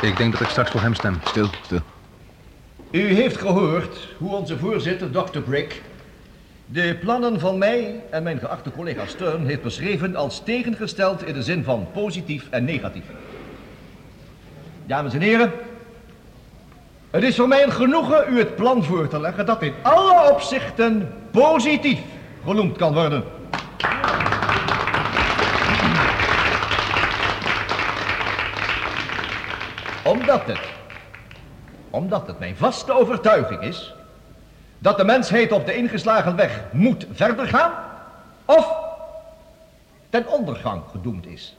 Ik 0.00 0.18
denk 0.18 0.32
dat 0.32 0.40
ik 0.40 0.48
straks 0.48 0.70
voor 0.70 0.80
hem 0.80 0.94
stem. 0.94 1.18
Stil, 1.24 1.50
stil. 1.64 1.80
U 2.90 3.14
heeft 3.14 3.36
gehoord 3.36 4.08
hoe 4.18 4.34
onze 4.34 4.58
voorzitter, 4.58 5.10
Dr. 5.10 5.38
Brick, 5.38 5.82
de 6.66 6.96
plannen 7.00 7.40
van 7.40 7.58
mij 7.58 8.00
en 8.10 8.22
mijn 8.22 8.38
geachte 8.38 8.70
collega 8.70 9.06
Stern 9.06 9.46
heeft 9.46 9.62
beschreven 9.62 10.16
als 10.16 10.42
tegengesteld 10.44 11.24
in 11.26 11.34
de 11.34 11.42
zin 11.42 11.64
van 11.64 11.86
positief 11.92 12.46
en 12.50 12.64
negatief. 12.64 13.04
Dames 14.86 15.14
en 15.14 15.20
heren, 15.20 15.52
het 17.10 17.22
is 17.22 17.36
voor 17.36 17.48
mij 17.48 17.62
een 17.62 17.72
genoegen 17.72 18.32
u 18.32 18.38
het 18.38 18.56
plan 18.56 18.84
voor 18.84 19.08
te 19.08 19.20
leggen 19.20 19.46
dat 19.46 19.62
in 19.62 19.74
alle 19.82 20.32
opzichten 20.32 21.12
positief 21.30 22.00
genoemd 22.44 22.76
kan 22.76 22.94
worden. 22.94 23.24
Omdat 30.28 30.46
het, 30.46 30.68
omdat 31.90 32.26
het 32.26 32.38
mijn 32.38 32.56
vaste 32.56 32.92
overtuiging 32.92 33.62
is 33.62 33.94
dat 34.78 34.96
de 34.96 35.04
mensheid 35.04 35.52
op 35.52 35.66
de 35.66 35.74
ingeslagen 35.74 36.36
weg 36.36 36.62
moet 36.72 37.06
verder 37.12 37.46
gaan 37.46 37.72
of 38.44 38.76
ten 40.10 40.26
ondergang 40.26 40.82
gedoemd 40.90 41.26
is. 41.26 41.56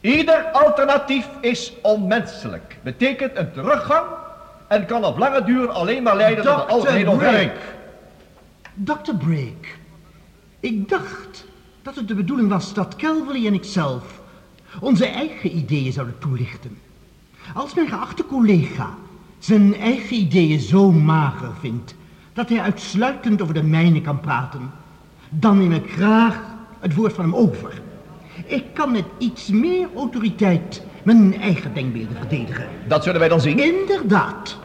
Ieder 0.00 0.44
alternatief 0.44 1.28
is 1.40 1.72
onmenselijk, 1.82 2.78
betekent 2.82 3.36
een 3.36 3.52
teruggang 3.52 4.06
en 4.68 4.86
kan 4.86 5.04
op 5.04 5.18
lange 5.18 5.44
duur 5.44 5.68
alleen 5.68 6.02
maar 6.02 6.16
leiden 6.16 6.44
tot 6.44 6.54
een 6.54 6.68
algemeen 6.68 7.08
ontwikkeling. 7.08 7.52
Dr. 8.74 9.14
Brake, 9.18 9.68
ik 10.60 10.88
dacht 10.88 11.44
dat 11.82 11.94
het 11.94 12.08
de 12.08 12.14
bedoeling 12.14 12.48
was 12.48 12.74
dat 12.74 12.96
Calvary 12.96 13.46
en 13.46 13.54
ikzelf 13.54 14.20
onze 14.80 15.06
eigen 15.06 15.56
ideeën 15.56 15.92
zouden 15.92 16.18
toelichten. 16.18 16.78
Als 17.54 17.74
mijn 17.74 17.88
geachte 17.88 18.26
collega 18.26 18.94
zijn 19.38 19.76
eigen 19.76 20.16
ideeën 20.16 20.60
zo 20.60 20.92
mager 20.92 21.50
vindt 21.60 21.94
dat 22.32 22.48
hij 22.48 22.60
uitsluitend 22.60 23.42
over 23.42 23.54
de 23.54 23.62
mijne 23.62 24.00
kan 24.00 24.20
praten, 24.20 24.70
dan 25.28 25.58
neem 25.58 25.72
ik 25.72 25.90
graag 25.90 26.40
het 26.80 26.94
woord 26.94 27.12
van 27.12 27.24
hem 27.24 27.34
over. 27.34 27.80
Ik 28.46 28.64
kan 28.74 28.92
met 28.92 29.04
iets 29.18 29.48
meer 29.48 29.88
autoriteit 29.96 30.82
mijn 31.02 31.40
eigen 31.40 31.74
denkbeelden 31.74 32.16
verdedigen. 32.16 32.66
Dat 32.88 33.02
zullen 33.02 33.20
wij 33.20 33.28
dan 33.28 33.40
zien. 33.40 33.58
Inderdaad. 33.58 34.58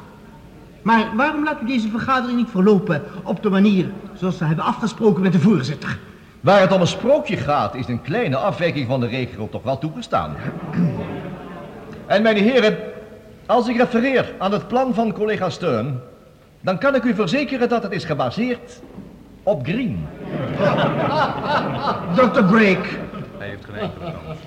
Maar 0.82 1.12
waarom 1.16 1.44
laat 1.44 1.62
u 1.62 1.66
deze 1.66 1.90
vergadering 1.90 2.38
niet 2.38 2.50
verlopen 2.50 3.04
op 3.24 3.44
de 3.44 3.50
manier 3.50 3.92
zoals 4.14 4.38
we 4.38 4.46
hebben 4.46 4.66
afgesproken 4.66 5.22
met 5.22 5.32
de 5.32 5.40
voorzitter? 5.40 6.00
Waar 6.42 6.62
het 6.62 6.72
om 6.72 6.82
een 6.82 6.88
sprookje 6.88 7.38
gaat, 7.38 7.76
is 7.76 7.88
een 7.88 8.02
kleine 8.02 8.36
afwijking 8.36 8.88
van 8.88 9.00
de 9.00 9.08
regel 9.08 9.50
toch 9.50 9.64
wel 9.64 9.78
toegestaan. 9.78 10.36
En 12.08 12.22
mijn 12.22 12.38
heren, 12.38 12.78
als 13.46 13.68
ik 13.68 13.78
refereer 13.78 14.34
aan 14.38 14.52
het 14.52 14.68
plan 14.68 14.94
van 14.94 15.14
collega 15.14 15.50
Stern, 15.50 16.00
dan 16.62 16.78
kan 16.78 16.96
ik 16.96 17.04
u 17.04 17.14
verzekeren 17.14 17.70
dat 17.70 17.84
het 17.84 17.92
is 17.92 18.04
gebaseerd 18.04 18.82
op 19.44 19.64
Green. 19.64 20.08
Dr. 22.16 22.44
Brake, 22.44 22.88
Hij 23.38 23.48
heeft 23.48 23.66
geen 23.66 23.76
enkele 23.76 24.12
kans. 24.26 24.40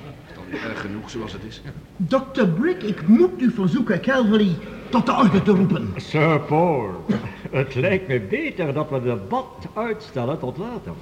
Erg 0.69 0.81
genoeg 0.81 1.11
zoals 1.11 1.33
het 1.33 1.43
is. 1.49 1.62
Dr. 1.97 2.47
Brick, 2.61 2.83
ik 2.83 3.09
moet 3.09 3.43
u 3.43 3.50
verzoeken 3.50 4.00
Calvary 4.00 4.57
tot 4.88 5.07
de 5.07 5.12
orde 5.12 5.43
te 5.43 5.50
roepen. 5.50 5.88
Sir 5.97 6.41
Paul, 6.41 7.05
het 7.50 7.75
lijkt 7.75 8.09
me 8.09 8.21
beter 8.21 8.73
dat 8.73 8.88
we 8.88 8.95
het 8.95 9.05
debat 9.05 9.67
uitstellen 9.75 10.38
tot 10.38 10.57
later. 10.59 10.93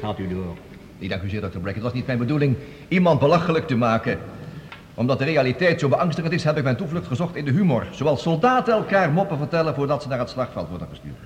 Gaat 0.00 0.18
u 0.18 0.28
door. 0.28 0.56
Ik 0.98 1.08
dank 1.08 1.22
u 1.22 1.28
zeer, 1.28 1.40
Dr. 1.40 1.58
Brack. 1.58 1.74
Het 1.74 1.82
was 1.82 1.92
niet 1.92 2.06
mijn 2.06 2.18
bedoeling 2.18 2.56
iemand 2.88 3.20
belachelijk 3.20 3.66
te 3.66 3.76
maken. 3.76 4.18
Omdat 4.94 5.18
de 5.18 5.24
realiteit 5.24 5.80
zo 5.80 5.88
beangstigend 5.88 6.32
is, 6.32 6.44
heb 6.44 6.56
ik 6.56 6.62
mijn 6.64 6.76
toevlucht 6.76 7.06
gezocht 7.06 7.36
in 7.36 7.44
de 7.44 7.50
humor. 7.50 7.86
Zoals 7.90 8.22
soldaten 8.22 8.74
elkaar 8.74 9.10
moppen 9.10 9.38
vertellen 9.38 9.74
voordat 9.74 10.02
ze 10.02 10.08
naar 10.08 10.18
het 10.18 10.30
slagveld 10.30 10.68
worden 10.68 10.88
gestuurd. 10.90 11.16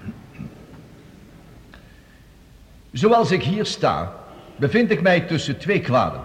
Zoals 2.93 3.31
ik 3.31 3.43
hier 3.43 3.67
sta, 3.67 4.13
bevind 4.57 4.91
ik 4.91 5.03
mij 5.03 5.21
tussen 5.21 5.59
twee 5.59 5.81
kwaden. 5.81 6.21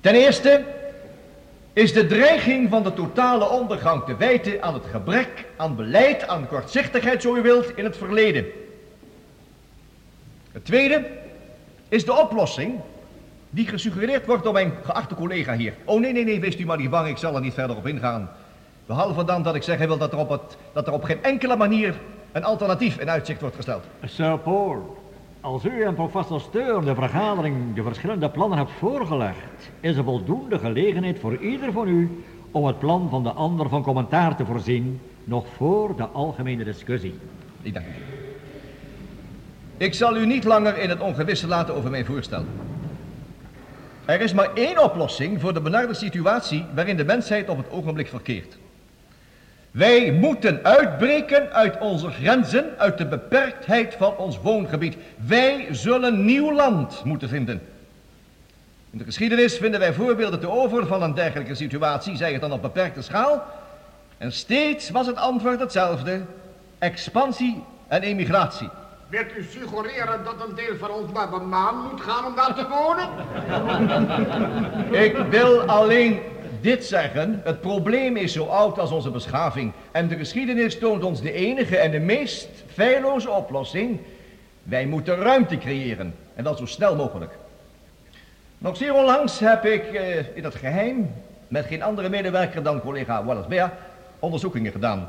Ten 0.00 0.14
eerste 0.14 0.64
is 1.72 1.92
de 1.92 2.06
dreiging 2.06 2.70
van 2.70 2.82
de 2.82 2.94
totale 2.94 3.48
ondergang 3.48 4.04
te 4.04 4.16
wijten 4.16 4.62
aan 4.62 4.74
het 4.74 4.86
gebrek 4.90 5.44
aan 5.56 5.76
beleid, 5.76 6.28
aan 6.28 6.48
kortzichtigheid, 6.48 7.22
zo 7.22 7.36
u 7.36 7.42
wilt, 7.42 7.76
in 7.76 7.84
het 7.84 7.96
verleden. 7.96 8.46
Het 10.52 10.64
tweede 10.64 11.06
is 11.88 12.04
de 12.04 12.18
oplossing 12.18 12.80
die 13.56 13.66
gesuggereerd 13.66 14.26
wordt 14.26 14.44
door 14.44 14.52
mijn 14.52 14.72
geachte 14.82 15.14
collega 15.14 15.56
hier. 15.56 15.74
Oh 15.84 16.00
nee, 16.00 16.12
nee, 16.12 16.24
nee, 16.24 16.40
wees 16.40 16.58
u 16.58 16.64
maar 16.64 16.76
niet 16.76 16.90
bang, 16.90 17.08
ik 17.08 17.16
zal 17.16 17.34
er 17.34 17.40
niet 17.40 17.54
verder 17.54 17.76
op 17.76 17.86
ingaan. 17.86 18.30
Behalve 18.86 19.24
dan 19.24 19.42
dat 19.42 19.54
ik 19.54 19.62
zeggen 19.62 19.86
wil 19.86 19.98
dat 19.98 20.12
er 20.12 20.18
op, 20.18 20.28
het, 20.28 20.56
dat 20.72 20.86
er 20.86 20.92
op 20.92 21.04
geen 21.04 21.22
enkele 21.22 21.56
manier 21.56 21.94
een 22.32 22.44
alternatief 22.44 22.98
in 22.98 23.10
uitzicht 23.10 23.40
wordt 23.40 23.56
gesteld. 23.56 23.84
Sir 24.04 24.38
Paul, 24.38 24.96
als 25.40 25.64
u 25.64 25.82
en 25.82 25.94
professor 25.94 26.40
Steur 26.40 26.84
de 26.84 26.94
vergadering 26.94 27.74
de 27.74 27.82
verschillende 27.82 28.30
plannen 28.30 28.58
hebt 28.58 28.70
voorgelegd, 28.78 29.70
is 29.80 29.96
er 29.96 30.04
voldoende 30.04 30.58
gelegenheid 30.58 31.18
voor 31.18 31.36
ieder 31.36 31.72
van 31.72 31.88
u 31.88 32.24
om 32.50 32.66
het 32.66 32.78
plan 32.78 33.08
van 33.10 33.22
de 33.22 33.30
ander 33.30 33.68
van 33.68 33.82
commentaar 33.82 34.36
te 34.36 34.44
voorzien, 34.44 35.00
nog 35.24 35.46
voor 35.56 35.96
de 35.96 36.06
algemene 36.06 36.64
discussie. 36.64 37.18
Ik 37.62 37.74
dank 37.74 37.86
u. 37.86 37.90
Ik 39.76 39.94
zal 39.94 40.16
u 40.16 40.26
niet 40.26 40.44
langer 40.44 40.78
in 40.78 40.88
het 40.88 41.00
ongewisse 41.00 41.46
laten 41.46 41.74
over 41.74 41.90
mijn 41.90 42.04
voorstel. 42.04 42.44
Er 44.06 44.20
is 44.20 44.32
maar 44.32 44.54
één 44.54 44.82
oplossing 44.82 45.40
voor 45.40 45.54
de 45.54 45.60
benarde 45.60 45.94
situatie 45.94 46.64
waarin 46.74 46.96
de 46.96 47.04
mensheid 47.04 47.48
op 47.48 47.56
het 47.56 47.70
ogenblik 47.70 48.08
verkeert. 48.08 48.56
Wij 49.70 50.12
moeten 50.12 50.64
uitbreken 50.64 51.52
uit 51.52 51.78
onze 51.78 52.10
grenzen, 52.10 52.64
uit 52.78 52.98
de 52.98 53.06
beperktheid 53.06 53.94
van 53.94 54.16
ons 54.16 54.40
woongebied. 54.40 54.96
Wij 55.26 55.66
zullen 55.70 56.24
nieuw 56.24 56.52
land 56.52 57.04
moeten 57.04 57.28
vinden. 57.28 57.60
In 58.90 58.98
de 58.98 59.04
geschiedenis 59.04 59.56
vinden 59.56 59.80
wij 59.80 59.92
voorbeelden 59.92 60.40
te 60.40 60.50
over 60.50 60.86
van 60.86 61.02
een 61.02 61.14
dergelijke 61.14 61.54
situatie, 61.54 62.16
zij 62.16 62.32
het 62.32 62.40
dan 62.40 62.52
op 62.52 62.62
beperkte 62.62 63.02
schaal. 63.02 63.44
En 64.18 64.32
steeds 64.32 64.90
was 64.90 65.06
het 65.06 65.16
antwoord 65.16 65.60
hetzelfde, 65.60 66.22
expansie 66.78 67.62
en 67.88 68.02
emigratie. 68.02 68.68
Wilt 69.08 69.36
u 69.36 69.42
suggereren 69.42 70.24
dat 70.24 70.48
een 70.48 70.54
deel 70.54 70.76
van 70.78 70.90
ons 70.90 71.12
naar 71.12 71.30
de 71.30 71.36
maan 71.36 71.88
moet 71.90 72.00
gaan 72.00 72.24
om 72.24 72.34
daar 72.36 72.54
te 72.54 72.66
wonen? 72.68 73.08
Ik 75.06 75.16
wil 75.16 75.60
alleen 75.60 76.20
dit 76.60 76.84
zeggen. 76.84 77.40
Het 77.44 77.60
probleem 77.60 78.16
is 78.16 78.32
zo 78.32 78.44
oud 78.44 78.78
als 78.78 78.90
onze 78.90 79.10
beschaving. 79.10 79.72
En 79.90 80.08
de 80.08 80.16
geschiedenis 80.16 80.78
toont 80.78 81.04
ons 81.04 81.20
de 81.20 81.32
enige 81.32 81.76
en 81.76 81.90
de 81.90 81.98
meest 81.98 82.48
feilloze 82.72 83.30
oplossing. 83.30 84.00
Wij 84.62 84.86
moeten 84.86 85.16
ruimte 85.16 85.58
creëren. 85.58 86.14
En 86.34 86.44
dat 86.44 86.58
zo 86.58 86.66
snel 86.66 86.96
mogelijk. 86.96 87.32
Nog 88.58 88.76
zeer 88.76 88.94
onlangs 88.94 89.38
heb 89.38 89.64
ik 89.64 89.84
eh, 89.84 90.36
in 90.36 90.44
het 90.44 90.54
geheim, 90.54 91.14
met 91.48 91.66
geen 91.66 91.82
andere 91.82 92.08
medewerker 92.08 92.62
dan 92.62 92.80
collega 92.80 93.24
Wallace 93.24 93.48
Bear, 93.48 93.72
onderzoekingen 94.18 94.72
gedaan. 94.72 95.08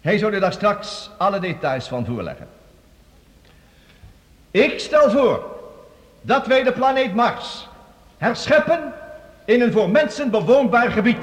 Hij 0.00 0.18
zou 0.18 0.34
u 0.34 0.40
daar 0.40 0.52
straks 0.52 1.10
alle 1.18 1.38
details 1.38 1.88
van 1.88 2.06
voorleggen. 2.06 2.59
Ik 4.50 4.78
stel 4.80 5.10
voor 5.10 5.44
dat 6.20 6.46
wij 6.46 6.62
de 6.62 6.72
planeet 6.72 7.14
Mars 7.14 7.68
herscheppen 8.18 8.92
in 9.44 9.60
een 9.60 9.72
voor 9.72 9.90
mensen 9.90 10.30
bewoonbaar 10.30 10.90
gebied. 10.90 11.16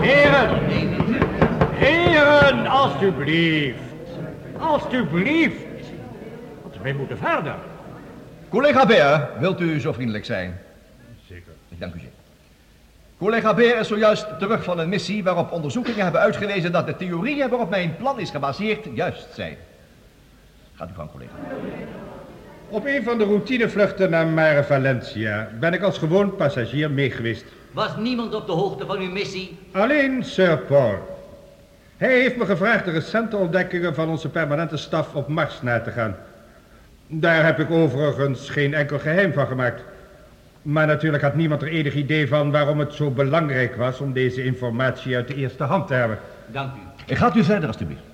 Heren, 0.00 0.64
heren, 1.72 2.66
alstublieft, 2.66 3.78
alstublieft. 4.58 5.86
Want 6.62 6.74
wij 6.82 6.92
moeten 6.92 7.18
verder. 7.18 7.54
Collega 8.48 8.86
Beer, 8.86 9.28
wilt 9.38 9.60
u 9.60 9.80
zo 9.80 9.92
vriendelijk 9.92 10.24
zijn? 10.24 10.60
Zeker. 11.28 11.52
Ik 11.68 11.80
dank 11.80 11.94
u 11.94 11.98
zeer. 11.98 12.08
Collega 13.18 13.54
Beer 13.54 13.78
is 13.78 13.88
zojuist 13.88 14.26
terug 14.38 14.64
van 14.64 14.78
een 14.78 14.88
missie 14.88 15.24
waarop 15.24 15.52
onderzoekingen 15.52 16.02
hebben 16.02 16.20
uitgewezen 16.20 16.72
dat 16.72 16.86
de 16.86 16.96
theorieën 16.96 17.48
waarop 17.48 17.70
mijn 17.70 17.96
plan 17.96 18.20
is 18.20 18.30
gebaseerd 18.30 18.86
juist 18.94 19.26
zijn. 19.34 19.56
Gaat 20.74 20.90
u 20.90 20.94
gang, 20.94 21.10
collega. 21.10 21.32
Op 22.68 22.86
een 22.86 23.02
van 23.02 23.18
de 23.18 23.24
routinevluchten 23.24 24.10
naar 24.10 24.26
Mare 24.26 24.64
Valencia 24.64 25.48
ben 25.60 25.72
ik 25.72 25.82
als 25.82 25.98
gewoon 25.98 26.36
passagier 26.36 26.90
meegeweest. 26.90 27.44
Was 27.72 27.96
niemand 27.96 28.34
op 28.34 28.46
de 28.46 28.52
hoogte 28.52 28.86
van 28.86 28.98
uw 28.98 29.10
missie? 29.10 29.58
Alleen 29.72 30.24
Sir 30.24 30.58
Paul. 30.58 31.22
Hij 31.96 32.20
heeft 32.20 32.36
me 32.36 32.44
gevraagd 32.44 32.84
de 32.84 32.90
recente 32.90 33.36
ontdekkingen 33.36 33.94
van 33.94 34.08
onze 34.08 34.28
permanente 34.28 34.76
staf 34.76 35.14
op 35.14 35.28
Mars 35.28 35.62
na 35.62 35.80
te 35.80 35.90
gaan. 35.90 36.16
Daar 37.06 37.44
heb 37.44 37.58
ik 37.58 37.70
overigens 37.70 38.50
geen 38.50 38.74
enkel 38.74 38.98
geheim 38.98 39.32
van 39.32 39.46
gemaakt. 39.46 39.82
Maar 40.62 40.86
natuurlijk 40.86 41.22
had 41.22 41.34
niemand 41.34 41.62
er 41.62 41.68
enig 41.68 41.94
idee 41.94 42.28
van 42.28 42.50
waarom 42.50 42.78
het 42.78 42.92
zo 42.92 43.10
belangrijk 43.10 43.76
was 43.76 44.00
om 44.00 44.12
deze 44.12 44.44
informatie 44.44 45.16
uit 45.16 45.28
de 45.28 45.34
eerste 45.34 45.64
hand 45.64 45.86
te 45.86 45.94
hebben. 45.94 46.18
Dank 46.46 46.72
u. 47.06 47.14
Gaat 47.14 47.36
u 47.36 47.44
verder, 47.44 47.66
alstublieft. 47.66 48.13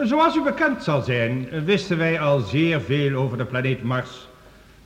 Zoals 0.00 0.36
u 0.36 0.42
bekend 0.42 0.82
zal 0.82 1.02
zijn, 1.02 1.64
wisten 1.64 1.98
wij 1.98 2.20
al 2.20 2.40
zeer 2.40 2.80
veel 2.80 3.14
over 3.14 3.38
de 3.38 3.44
planeet 3.44 3.82
Mars. 3.82 4.28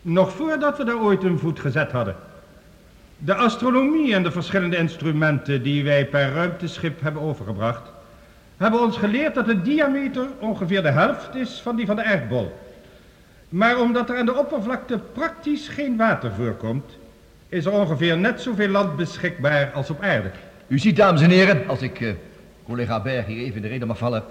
Nog 0.02 0.32
voordat 0.32 0.78
we 0.78 0.84
daar 0.84 1.00
ooit 1.00 1.22
een 1.22 1.38
voet 1.38 1.60
gezet 1.60 1.92
hadden. 1.92 2.16
De 3.18 3.34
astronomie 3.34 4.14
en 4.14 4.22
de 4.22 4.30
verschillende 4.30 4.76
instrumenten 4.76 5.62
die 5.62 5.84
wij 5.84 6.06
per 6.06 6.32
ruimteschip 6.32 7.00
hebben 7.00 7.22
overgebracht, 7.22 7.90
hebben 8.56 8.80
ons 8.80 8.96
geleerd 8.96 9.34
dat 9.34 9.46
de 9.46 9.62
diameter 9.62 10.26
ongeveer 10.38 10.82
de 10.82 10.90
helft 10.90 11.34
is 11.34 11.60
van 11.62 11.76
die 11.76 11.86
van 11.86 11.96
de 11.96 12.04
aardbol. 12.04 12.58
Maar 13.48 13.80
omdat 13.80 14.10
er 14.10 14.16
aan 14.16 14.26
de 14.26 14.38
oppervlakte 14.38 15.00
praktisch 15.12 15.68
geen 15.68 15.96
water 15.96 16.32
voorkomt, 16.32 16.96
is 17.48 17.64
er 17.64 17.72
ongeveer 17.72 18.18
net 18.18 18.40
zoveel 18.40 18.68
land 18.68 18.96
beschikbaar 18.96 19.70
als 19.70 19.90
op 19.90 20.02
aarde. 20.02 20.30
U 20.66 20.78
ziet, 20.78 20.96
dames 20.96 21.20
en 21.20 21.30
heren, 21.30 21.68
als 21.68 21.82
ik 21.82 22.00
eh, 22.00 22.12
collega 22.64 23.00
Berg 23.00 23.26
hier 23.26 23.42
even 23.42 23.56
in 23.56 23.62
de 23.62 23.68
reden 23.68 23.88
mag 23.88 23.98
vallen. 23.98 24.22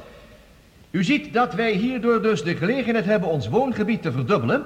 U 0.95 1.03
ziet 1.03 1.33
dat 1.33 1.53
wij 1.53 1.71
hierdoor 1.71 2.21
dus 2.21 2.43
de 2.43 2.55
gelegenheid 2.55 3.05
hebben 3.05 3.29
ons 3.29 3.49
woongebied 3.49 4.01
te 4.01 4.11
verdubbelen 4.11 4.63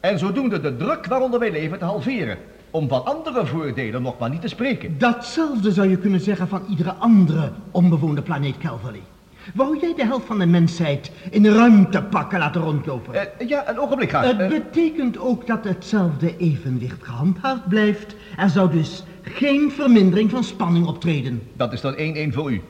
en 0.00 0.18
zodoende 0.18 0.60
de 0.60 0.76
druk 0.76 1.06
waaronder 1.06 1.40
wij 1.40 1.50
leven 1.50 1.78
te 1.78 1.84
halveren. 1.84 2.38
Om 2.70 2.88
van 2.88 3.04
andere 3.04 3.46
voordelen 3.46 4.02
nog 4.02 4.18
maar 4.18 4.30
niet 4.30 4.40
te 4.40 4.48
spreken. 4.48 4.98
Datzelfde 4.98 5.72
zou 5.72 5.88
je 5.88 5.96
kunnen 5.96 6.20
zeggen 6.20 6.48
van 6.48 6.62
iedere 6.68 6.92
andere 6.92 7.50
onbewoonde 7.70 8.22
planeet 8.22 8.58
Calvary. 8.58 9.02
Wou 9.54 9.78
jij 9.80 9.94
de 9.94 10.04
helft 10.04 10.26
van 10.26 10.38
de 10.38 10.46
mensheid 10.46 11.10
in 11.30 11.46
ruimtepakken 11.46 12.38
laten 12.38 12.60
rondlopen? 12.60 13.14
Uh, 13.14 13.48
ja, 13.48 13.68
een 13.68 13.78
ogenblik 13.78 14.08
graag. 14.08 14.24
Het 14.26 14.40
uh, 14.40 14.48
betekent 14.48 15.18
ook 15.18 15.46
dat 15.46 15.64
hetzelfde 15.64 16.36
evenwicht 16.36 17.04
gehandhaafd 17.04 17.68
blijft. 17.68 18.16
Er 18.36 18.50
zou 18.50 18.70
dus 18.70 19.04
geen 19.22 19.70
vermindering 19.70 20.30
van 20.30 20.44
spanning 20.44 20.86
optreden. 20.86 21.42
Dat 21.52 21.72
is 21.72 21.80
dan 21.80 21.94
1-1 21.94 22.34
voor 22.34 22.52
u. 22.52 22.62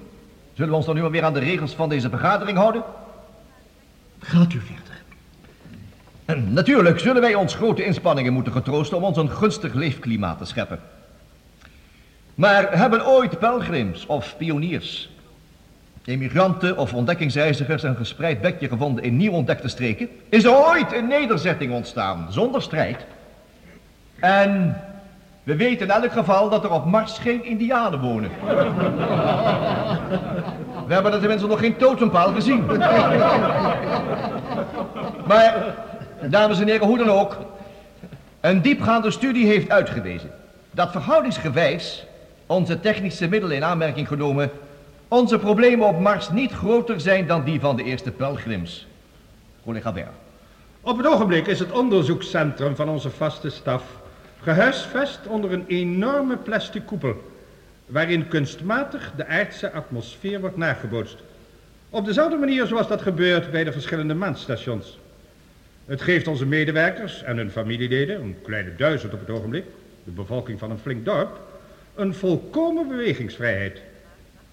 Zullen 0.56 0.70
we 0.70 0.76
ons 0.76 0.86
dan 0.86 0.94
nu 0.94 1.02
weer 1.02 1.24
aan 1.24 1.32
de 1.32 1.40
regels 1.40 1.74
van 1.74 1.88
deze 1.88 2.08
vergadering 2.08 2.58
houden? 2.58 2.82
Gaat 4.18 4.52
u 4.52 4.60
verder. 4.60 5.02
En 6.24 6.52
natuurlijk 6.52 6.98
zullen 6.98 7.20
wij 7.20 7.34
ons 7.34 7.54
grote 7.54 7.84
inspanningen 7.84 8.32
moeten 8.32 8.52
getroosten 8.52 8.96
om 8.96 9.04
ons 9.04 9.16
een 9.16 9.30
gunstig 9.30 9.74
leefklimaat 9.74 10.38
te 10.38 10.44
scheppen. 10.44 10.80
Maar 12.34 12.78
hebben 12.78 13.06
ooit 13.06 13.38
pelgrims 13.38 14.06
of 14.06 14.36
pioniers, 14.36 15.10
emigranten 16.04 16.76
of 16.76 16.94
ontdekkingsreizigers 16.94 17.82
een 17.82 17.96
gespreid 17.96 18.40
bekje 18.40 18.68
gevonden 18.68 19.04
in 19.04 19.16
nieuw 19.16 19.32
ontdekte 19.32 19.68
streken? 19.68 20.08
Is 20.28 20.44
er 20.44 20.56
ooit 20.66 20.92
een 20.92 21.08
nederzetting 21.08 21.72
ontstaan 21.72 22.26
zonder 22.30 22.62
strijd? 22.62 23.04
En 24.20 24.80
we 25.46 25.56
weten 25.56 25.86
in 25.86 25.92
elk 25.92 26.12
geval 26.12 26.48
dat 26.48 26.64
er 26.64 26.70
op 26.70 26.84
Mars 26.84 27.18
geen 27.18 27.44
indianen 27.44 28.00
wonen. 28.00 28.30
We 30.86 30.94
hebben 30.94 31.12
er 31.12 31.18
tenminste 31.18 31.46
nog 31.46 31.58
geen 31.58 31.76
totempaal 31.76 32.32
gezien. 32.32 32.66
Maar, 35.26 35.74
dames 36.22 36.60
en 36.60 36.66
heren, 36.66 36.86
hoe 36.86 36.98
dan 36.98 37.10
ook. 37.10 37.36
Een 38.40 38.62
diepgaande 38.62 39.10
studie 39.10 39.46
heeft 39.46 39.70
uitgewezen 39.70 40.30
dat 40.70 40.90
verhoudingsgewijs 40.90 42.06
onze 42.46 42.80
technische 42.80 43.28
middelen 43.28 43.56
in 43.56 43.64
aanmerking 43.64 44.08
genomen 44.08 44.50
onze 45.08 45.38
problemen 45.38 45.86
op 45.86 46.00
Mars 46.00 46.30
niet 46.30 46.52
groter 46.52 47.00
zijn 47.00 47.26
dan 47.26 47.44
die 47.44 47.60
van 47.60 47.76
de 47.76 47.84
eerste 47.84 48.10
pelgrims. 48.10 48.86
Collega 49.64 49.92
Ber. 49.92 50.08
Op 50.80 50.96
het 50.96 51.06
ogenblik 51.06 51.46
is 51.46 51.58
het 51.58 51.72
onderzoekscentrum 51.72 52.76
van 52.76 52.88
onze 52.88 53.10
vaste 53.10 53.50
staf 53.50 53.82
gehuisvest 54.42 55.26
onder 55.26 55.52
een 55.52 55.64
enorme 55.66 56.36
plastic 56.36 56.86
koepel, 56.86 57.32
waarin 57.86 58.28
kunstmatig 58.28 59.12
de 59.16 59.26
aardse 59.26 59.72
atmosfeer 59.72 60.40
wordt 60.40 60.56
nagebootst. 60.56 61.18
Op 61.90 62.04
dezelfde 62.04 62.36
manier 62.36 62.66
zoals 62.66 62.88
dat 62.88 63.02
gebeurt 63.02 63.50
bij 63.50 63.64
de 63.64 63.72
verschillende 63.72 64.14
maanstations. 64.14 64.98
Het 65.86 66.02
geeft 66.02 66.26
onze 66.26 66.46
medewerkers 66.46 67.22
en 67.22 67.36
hun 67.36 67.50
familieleden, 67.50 68.20
een 68.20 68.36
kleine 68.42 68.76
duizend 68.76 69.12
op 69.12 69.20
het 69.20 69.30
ogenblik, 69.30 69.64
de 70.04 70.10
bevolking 70.10 70.58
van 70.58 70.70
een 70.70 70.78
flink 70.78 71.04
dorp, 71.04 71.40
een 71.94 72.14
volkomen 72.14 72.88
bewegingsvrijheid. 72.88 73.80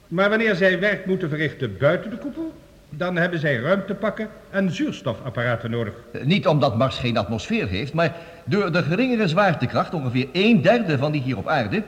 Maar 0.07 0.29
wanneer 0.29 0.55
zij 0.55 0.79
werk 0.79 1.05
moeten 1.05 1.29
verrichten 1.29 1.77
buiten 1.77 2.09
de 2.09 2.17
koepel, 2.17 2.53
dan 2.97 3.15
hebben 3.15 3.39
zij 3.39 3.55
ruimtepakken 3.59 4.29
en 4.49 4.71
zuurstofapparaten 4.71 5.71
nodig. 5.71 5.93
Niet 6.23 6.47
omdat 6.47 6.77
Mars 6.77 6.97
geen 6.97 7.17
atmosfeer 7.17 7.67
heeft, 7.67 7.93
maar 7.93 8.15
door 8.45 8.71
de 8.71 8.83
geringere 8.83 9.27
zwaartekracht, 9.27 9.93
ongeveer 9.93 10.27
een 10.31 10.61
derde 10.61 10.97
van 10.97 11.11
die 11.11 11.21
hier 11.21 11.37
op 11.37 11.47
aarde, 11.47 11.83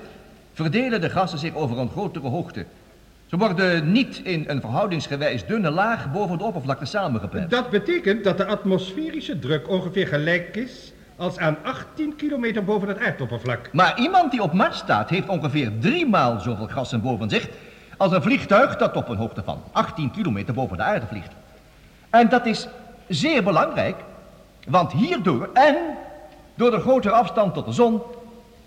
verdelen 0.53 1.01
de 1.01 1.10
gassen 1.10 1.39
zich 1.39 1.56
over 1.56 1.77
een 1.77 1.89
grotere 1.89 2.27
hoogte. 2.27 2.65
Ze 3.25 3.38
worden 3.38 3.91
niet 3.91 4.21
in 4.23 4.43
een 4.47 4.62
verhoudingsgewijs 4.62 5.45
dunne 5.45 5.71
laag 5.71 6.12
boven 6.12 6.38
de 6.38 6.43
oppervlakte 6.43 6.86
samengeplet. 6.86 7.49
Dat 7.49 7.69
betekent 7.69 8.23
dat 8.23 8.38
de 8.38 8.45
atmosferische 8.45 9.39
druk 9.39 9.69
ongeveer 9.69 10.08
gelijk 10.08 10.56
is 10.56 10.93
als 11.15 11.38
aan 11.38 11.58
18 11.63 12.15
kilometer 12.15 12.63
boven 12.63 12.88
het 12.88 12.99
aardoppervlak. 12.99 13.69
Maar 13.73 13.99
iemand 13.99 14.32
die 14.32 14.41
op 14.41 14.53
Mars 14.53 14.77
staat 14.77 15.10
heeft 15.10 15.27
ongeveer 15.27 15.71
drie 15.79 16.06
maal 16.08 16.39
zoveel 16.39 16.67
gassen 16.67 17.01
boven 17.01 17.29
zich 17.29 17.49
als 17.97 18.12
een 18.12 18.21
vliegtuig 18.21 18.77
dat 18.77 18.95
op 18.95 19.10
een 19.10 19.17
hoogte 19.17 19.43
van 19.43 19.62
18 19.71 20.12
kilometer 20.12 20.53
boven 20.53 20.77
de 20.77 20.84
aarde 20.84 21.08
vliegt. 21.08 21.31
En 22.10 22.29
dat 22.29 22.45
is 22.45 22.67
zeer 23.08 23.43
belangrijk, 23.43 23.95
want 24.67 24.91
hierdoor 24.91 25.49
en 25.53 25.75
door 26.55 26.71
de 26.71 26.79
grotere 26.79 27.13
afstand 27.13 27.53
tot 27.53 27.65
de 27.65 27.71
zon 27.71 28.01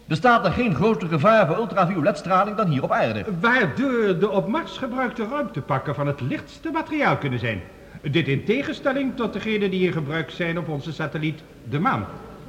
bestaat 0.04 0.44
er 0.44 0.52
geen 0.52 0.74
groter 0.74 1.08
gevaar 1.08 1.46
voor 1.46 1.56
ultravioletstraling 1.56 2.56
dan 2.56 2.68
hier 2.68 2.82
op 2.82 2.92
aarde. 2.92 3.24
Waardoor 3.40 4.18
de 4.18 4.30
op 4.30 4.48
Mars 4.48 4.78
gebruikte 4.78 5.26
ruimtepakken 5.30 5.94
van 5.94 6.06
het 6.06 6.20
lichtste 6.20 6.70
materiaal 6.70 7.16
kunnen 7.16 7.38
zijn. 7.38 7.62
Dit 8.02 8.28
in 8.28 8.44
tegenstelling 8.44 9.16
tot 9.16 9.32
degene 9.32 9.68
die 9.68 9.86
in 9.86 9.92
gebruik 9.92 10.30
zijn 10.30 10.58
op 10.58 10.68
onze 10.68 10.92
satelliet, 10.92 11.40
de 11.68 11.78
maan. 11.78 12.06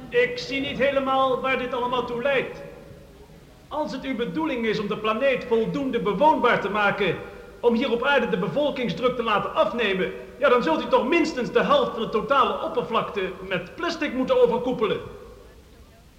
Ik 0.08 0.38
zie 0.38 0.60
niet 0.60 0.78
helemaal 0.78 1.40
waar 1.40 1.58
dit 1.58 1.74
allemaal 1.74 2.06
toe 2.06 2.22
leidt. 2.22 2.62
Als 3.70 3.92
het 3.92 4.04
uw 4.04 4.16
bedoeling 4.16 4.66
is 4.66 4.78
om 4.78 4.88
de 4.88 4.96
planeet 4.96 5.44
voldoende 5.44 6.00
bewoonbaar 6.00 6.60
te 6.60 6.68
maken, 6.68 7.16
om 7.60 7.74
hier 7.74 7.90
op 7.90 8.04
aarde 8.04 8.28
de 8.28 8.38
bevolkingsdruk 8.38 9.16
te 9.16 9.22
laten 9.22 9.54
afnemen, 9.54 10.12
ja 10.38 10.48
dan 10.48 10.62
zult 10.62 10.82
u 10.82 10.88
toch 10.88 11.08
minstens 11.08 11.52
de 11.52 11.62
helft 11.62 11.92
van 11.92 12.00
de 12.00 12.08
totale 12.08 12.64
oppervlakte 12.64 13.20
met 13.48 13.74
plastic 13.74 14.14
moeten 14.14 14.42
overkoepelen. 14.42 15.00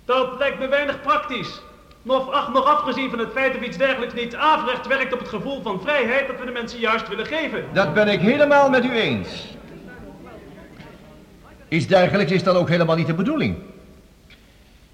Dat 0.06 0.38
lijkt 0.38 0.60
me 0.60 0.68
weinig 0.68 1.02
praktisch. 1.02 1.62
Nog, 2.02 2.32
ach, 2.32 2.54
nog 2.54 2.66
afgezien 2.66 3.10
van 3.10 3.20
het 3.20 3.32
feit 3.32 3.54
dat 3.54 3.62
iets 3.62 3.78
dergelijks 3.78 4.14
niet 4.14 4.36
averecht 4.36 4.88
werkt 4.88 5.14
op 5.14 5.20
het 5.20 5.30
gevoel 5.30 5.62
van 5.62 5.82
vrijheid 5.82 6.28
dat 6.28 6.40
we 6.40 6.46
de 6.46 6.52
mensen 6.52 6.80
juist 6.80 7.08
willen 7.08 7.26
geven. 7.26 7.66
Dat 7.74 7.94
ben 7.94 8.08
ik 8.08 8.20
helemaal 8.20 8.70
met 8.70 8.86
u 8.86 8.92
eens. 8.92 9.56
Iets 11.68 11.88
dergelijks 11.88 12.32
is 12.32 12.44
dan 12.44 12.56
ook 12.56 12.70
helemaal 12.70 12.96
niet 12.96 13.08
de 13.08 13.14
bedoeling. 13.14 13.58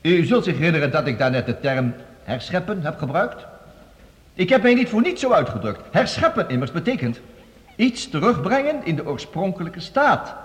U 0.01 0.25
zult 0.25 0.43
zich 0.43 0.57
herinneren 0.57 0.91
dat 0.91 1.07
ik 1.07 1.17
daarnet 1.17 1.45
de 1.45 1.59
term 1.59 1.93
herscheppen 2.27 2.81
heb 2.81 2.97
gebruikt. 2.97 3.45
Ik 4.33 4.49
heb 4.49 4.61
mij 4.61 4.73
niet 4.73 4.89
voor 4.89 5.01
niets 5.01 5.21
zo 5.21 5.31
uitgedrukt. 5.31 5.81
Herscheppen 5.91 6.49
immers 6.49 6.71
betekent 6.71 7.19
iets 7.75 8.09
terugbrengen 8.09 8.85
in 8.85 8.95
de 8.95 9.05
oorspronkelijke 9.05 9.79
staat. 9.79 10.35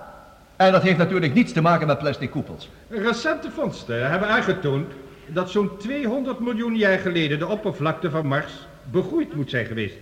En 0.56 0.72
dat 0.72 0.82
heeft 0.82 0.98
natuurlijk 0.98 1.34
niets 1.34 1.52
te 1.52 1.60
maken 1.60 1.86
met 1.86 1.98
plastic 1.98 2.30
koepels. 2.30 2.68
Recente 2.88 3.50
vondsten 3.50 4.10
hebben 4.10 4.28
aangetoond 4.28 4.92
dat 5.26 5.50
zo'n 5.50 5.76
200 5.78 6.40
miljoen 6.40 6.76
jaar 6.76 6.98
geleden 6.98 7.38
de 7.38 7.46
oppervlakte 7.46 8.10
van 8.10 8.26
Mars 8.26 8.52
begroeid 8.90 9.34
moet 9.34 9.50
zijn 9.50 9.66
geweest. 9.66 9.98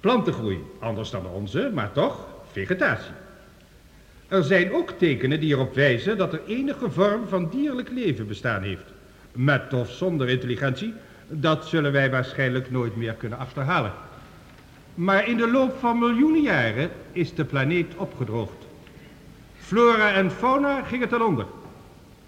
Plantengroei, 0.00 0.58
anders 0.80 1.10
dan 1.10 1.26
onze, 1.26 1.70
maar 1.74 1.92
toch 1.92 2.26
vegetatie. 2.50 3.12
Er 4.28 4.44
zijn 4.44 4.72
ook 4.72 4.90
tekenen 4.90 5.40
die 5.40 5.54
erop 5.54 5.74
wijzen 5.74 6.16
dat 6.16 6.32
er 6.32 6.40
enige 6.46 6.90
vorm 6.90 7.28
van 7.28 7.48
dierlijk 7.50 7.90
leven 7.90 8.26
bestaan 8.26 8.62
heeft. 8.62 8.91
Met 9.32 9.74
of 9.74 9.90
zonder 9.90 10.28
intelligentie, 10.28 10.94
dat 11.28 11.66
zullen 11.66 11.92
wij 11.92 12.10
waarschijnlijk 12.10 12.70
nooit 12.70 12.96
meer 12.96 13.12
kunnen 13.12 13.38
achterhalen. 13.38 13.92
Maar 14.94 15.28
in 15.28 15.36
de 15.36 15.50
loop 15.50 15.76
van 15.78 15.98
miljoenen 15.98 16.42
jaren 16.42 16.90
is 17.12 17.34
de 17.34 17.44
planeet 17.44 17.96
opgedroogd. 17.96 18.66
Flora 19.56 20.12
en 20.12 20.30
fauna 20.30 20.82
gingen 20.82 21.08
ten 21.08 21.26
onder. 21.26 21.46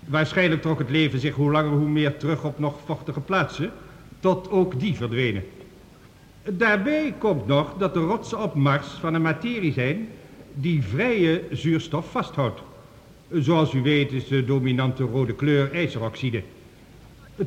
Waarschijnlijk 0.05 0.63
trok 0.63 0.79
het 0.79 0.91
leven 0.91 1.19
zich 1.19 1.35
hoe 1.35 1.51
langer 1.51 1.71
hoe 1.71 1.89
meer 1.89 2.17
terug 2.17 2.45
op 2.45 2.59
nog 2.59 2.81
vochtige 2.85 3.21
plaatsen, 3.21 3.71
tot 4.21 4.51
ook 4.51 4.81
die 4.81 4.95
verdwenen. 4.95 5.45
Daarbij 6.51 7.15
komt 7.19 7.47
nog 7.47 7.75
dat 7.79 7.95
de 7.95 8.01
rotsen 8.01 8.43
op 8.43 8.55
Mars 8.55 8.87
van 8.87 9.15
een 9.15 9.23
materie 9.23 9.73
zijn 9.73 10.09
die 10.55 10.83
vrije 10.83 11.43
zuurstof 11.51 12.11
vasthoudt. 12.11 12.63
Zoals 13.31 13.73
u 13.73 13.83
weet 13.83 14.13
is 14.13 14.29
de 14.29 14.45
dominante 14.45 15.03
rode 15.03 15.35
kleur 15.35 15.73
ijzeroxide. 15.73 16.43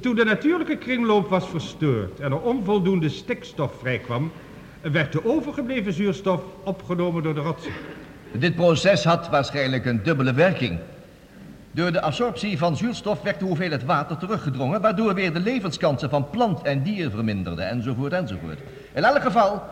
Toen 0.01 0.15
de 0.15 0.23
natuurlijke 0.23 0.77
kringloop 0.77 1.29
was 1.29 1.47
verstoord 1.49 2.19
en 2.19 2.31
er 2.31 2.41
onvoldoende 2.41 3.09
stikstof 3.09 3.71
vrijkwam, 3.79 4.31
werd 4.81 5.11
de 5.11 5.25
overgebleven 5.25 5.93
zuurstof 5.93 6.41
opgenomen 6.63 7.23
door 7.23 7.33
de 7.33 7.39
rotsen. 7.39 7.71
Dit 8.31 8.55
proces 8.55 9.03
had 9.03 9.29
waarschijnlijk 9.29 9.85
een 9.85 10.03
dubbele 10.03 10.33
werking. 10.33 10.79
Door 11.71 11.91
de 11.91 12.01
absorptie 12.01 12.57
van 12.57 12.77
zuurstof 12.77 13.21
werd 13.21 13.39
de 13.39 13.45
hoeveelheid 13.45 13.85
water 13.85 14.17
teruggedrongen, 14.17 14.81
waardoor 14.81 15.13
weer 15.13 15.33
de 15.33 15.39
levenskansen 15.39 16.09
van 16.09 16.29
plant 16.29 16.61
en 16.61 16.83
dier 16.83 17.09
verminderden, 17.09 17.69
enzovoort, 17.69 18.13
enzovoort. 18.13 18.59
In 18.93 19.03
elk 19.03 19.21
geval, 19.21 19.63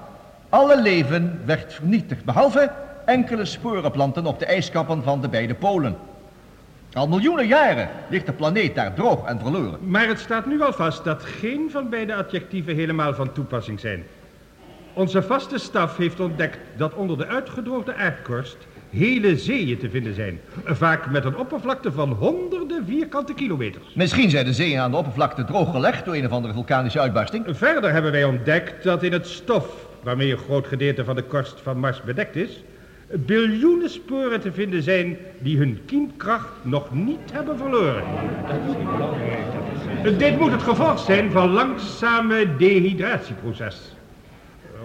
alle 0.49 0.81
leven 0.81 1.41
werd 1.45 1.73
vernietigd, 1.73 2.25
behalve 2.25 2.71
enkele 3.05 3.45
sporenplanten 3.45 4.25
op 4.25 4.39
de 4.39 4.45
ijskappen 4.45 5.03
van 5.03 5.21
de 5.21 5.29
beide 5.29 5.53
polen. 5.53 5.95
Al 6.95 7.07
miljoenen 7.07 7.47
jaren 7.47 7.89
ligt 8.09 8.25
de 8.25 8.33
planeet 8.33 8.75
daar 8.75 8.93
droog 8.93 9.25
en 9.25 9.39
verloren. 9.39 9.79
Maar 9.89 10.07
het 10.07 10.19
staat 10.19 10.45
nu 10.45 10.61
al 10.61 10.73
vast 10.73 11.03
dat 11.03 11.23
geen 11.23 11.71
van 11.71 11.89
beide 11.89 12.15
adjectieven 12.15 12.75
helemaal 12.75 13.13
van 13.13 13.31
toepassing 13.31 13.79
zijn. 13.79 14.03
Onze 14.93 15.21
vaste 15.21 15.57
staf 15.57 15.97
heeft 15.97 16.19
ontdekt 16.19 16.59
dat 16.77 16.93
onder 16.93 17.17
de 17.17 17.27
uitgedroogde 17.27 17.95
aardkorst 17.95 18.57
hele 18.89 19.37
zeeën 19.37 19.77
te 19.77 19.89
vinden 19.89 20.13
zijn. 20.13 20.39
Vaak 20.65 21.11
met 21.11 21.25
een 21.25 21.37
oppervlakte 21.37 21.91
van 21.91 22.11
honderden 22.11 22.85
vierkante 22.85 23.33
kilometers. 23.33 23.93
Misschien 23.93 24.29
zijn 24.29 24.45
de 24.45 24.53
zeeën 24.53 24.79
aan 24.79 24.91
de 24.91 24.97
oppervlakte 24.97 25.45
drooggelegd 25.45 26.05
door 26.05 26.15
een 26.15 26.25
of 26.25 26.31
andere 26.31 26.53
vulkanische 26.53 26.99
uitbarsting. 26.99 27.45
Verder 27.47 27.91
hebben 27.91 28.11
wij 28.11 28.23
ontdekt 28.23 28.83
dat 28.83 29.03
in 29.03 29.13
het 29.13 29.27
stof 29.27 29.87
waarmee 30.03 30.31
een 30.31 30.37
groot 30.37 30.67
gedeelte 30.67 31.03
van 31.03 31.15
de 31.15 31.23
korst 31.23 31.61
van 31.61 31.79
Mars 31.79 32.01
bedekt 32.01 32.35
is, 32.35 32.63
biljoenen 33.11 33.89
sporen 33.89 34.39
te 34.39 34.51
vinden 34.51 34.83
zijn 34.83 35.17
die 35.39 35.57
hun 35.57 35.79
kiemkracht 35.85 36.51
nog 36.61 36.93
niet 36.93 37.31
hebben 37.31 37.57
verloren. 37.57 38.03
Dat 38.47 38.75
is 38.75 38.83
belangrijk. 38.83 40.19
Dit 40.19 40.39
moet 40.39 40.51
het 40.51 40.63
gevolg 40.63 40.99
zijn 40.99 41.31
van 41.31 41.49
langzame 41.49 42.55
dehydratieproces. 42.57 43.95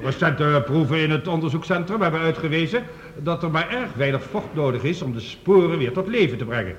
Recente 0.02 0.62
proeven 0.64 0.98
in 0.98 1.11
het 1.11 1.28
onderzoekscentrum 1.28 2.00
hebben 2.00 2.20
uitgewezen 2.20 2.83
dat 3.22 3.42
er 3.42 3.50
maar 3.50 3.70
erg 3.70 3.94
weinig 3.94 4.22
vocht 4.22 4.54
nodig 4.54 4.83
is 4.83 5.02
om 5.02 5.12
de 5.12 5.20
sporen 5.20 5.78
weer 5.78 5.92
tot 5.92 6.09
leven 6.09 6.38
te 6.38 6.44
brengen. 6.44 6.76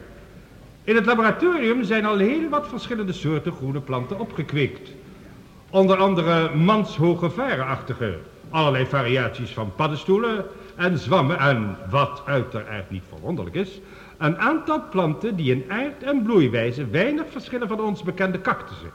In 0.83 0.95
het 0.95 1.05
laboratorium 1.05 1.83
zijn 1.83 2.05
al 2.05 2.17
heel 2.17 2.49
wat 2.49 2.67
verschillende 2.67 3.13
soorten 3.13 3.51
groene 3.51 3.81
planten 3.81 4.19
opgekweekt. 4.19 4.91
Onder 5.69 5.97
andere 5.97 6.55
manshoge 6.55 7.29
varenachtige, 7.29 8.17
allerlei 8.49 8.85
variaties 8.85 9.49
van 9.49 9.75
paddenstoelen 9.75 10.45
en 10.75 10.97
zwammen 10.97 11.39
en, 11.39 11.77
wat 11.89 12.21
uiteraard 12.25 12.89
niet 12.89 13.03
verwonderlijk 13.09 13.55
is, 13.55 13.79
een 14.17 14.37
aantal 14.37 14.83
planten 14.89 15.35
die 15.35 15.51
in 15.51 15.65
aard 15.67 16.03
en 16.03 16.23
bloeiwijze 16.23 16.87
weinig 16.87 17.25
verschillen 17.29 17.67
van 17.67 17.81
ons 17.81 18.03
bekende 18.03 18.41
cactussen. 18.41 18.91